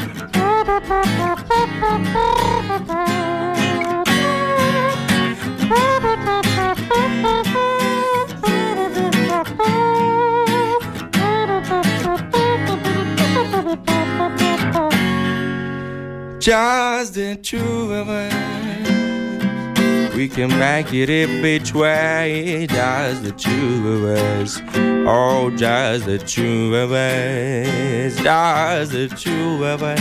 Just 16.47 17.15
the 17.15 17.35
two 17.35 17.91
of 17.93 18.07
us. 18.07 18.33
We 20.15 20.29
can 20.29 20.47
make 20.57 20.93
it 20.93 21.09
if 21.09 21.29
we 21.43 21.59
try. 21.59 22.65
Just 22.67 23.23
the 23.23 23.33
two 23.33 23.89
of 23.89 24.05
us. 24.05 24.61
Oh, 25.05 25.51
just 25.57 26.05
the 26.05 26.17
two 26.17 26.73
of 26.73 26.93
us. 26.93 28.15
Just 28.23 28.93
the 28.93 29.09
two 29.09 29.65
of 29.65 29.83
us. 29.83 29.99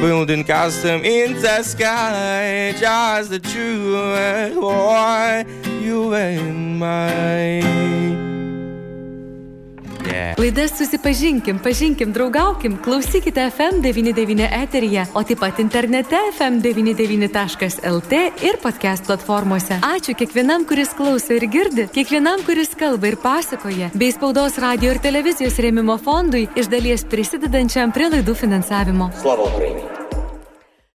Building 0.00 0.44
custom 0.44 1.04
in 1.04 1.34
the 1.34 1.62
sky. 1.62 2.72
Just 2.78 3.28
the 3.28 3.40
two 3.40 3.94
of 3.94 4.14
us. 4.14 4.54
Boy, 4.54 5.44
you 5.82 6.14
and 6.14 6.78
mine. 6.78 8.27
Yeah. 10.08 10.38
Laidas 10.40 10.72
susipažinkim, 10.78 11.58
pažinkim, 11.62 12.12
draugaukim, 12.12 12.78
klausykite 12.84 13.50
FM99 13.56 14.48
eteryje, 14.62 15.06
o 15.14 15.22
taip 15.22 15.38
pat 15.42 15.58
internete 15.62 16.16
fm99.lt 16.38 18.12
ir 18.48 18.56
podcast 18.62 19.06
platformose. 19.06 19.80
Ačiū 19.84 20.14
kiekvienam, 20.18 20.64
kuris 20.68 20.94
klauso 20.96 21.36
ir 21.36 21.46
girdi, 21.52 21.88
kiekvienam, 21.94 22.42
kuris 22.46 22.74
kalba 22.78 23.12
ir 23.12 23.16
pasakoja, 23.22 23.90
bei 23.94 24.12
spaudos 24.14 24.58
radio 24.62 24.94
ir 24.94 25.00
televizijos 25.04 25.60
rėmimo 25.60 25.98
fondui 26.02 26.48
iš 26.56 26.72
dalies 26.72 27.04
prisidedančiam 27.08 27.92
prie 27.92 28.08
laidų 28.16 28.34
finansavimo. 28.46 29.12
Slavo 29.22 29.50
Ukrainai. 29.52 29.97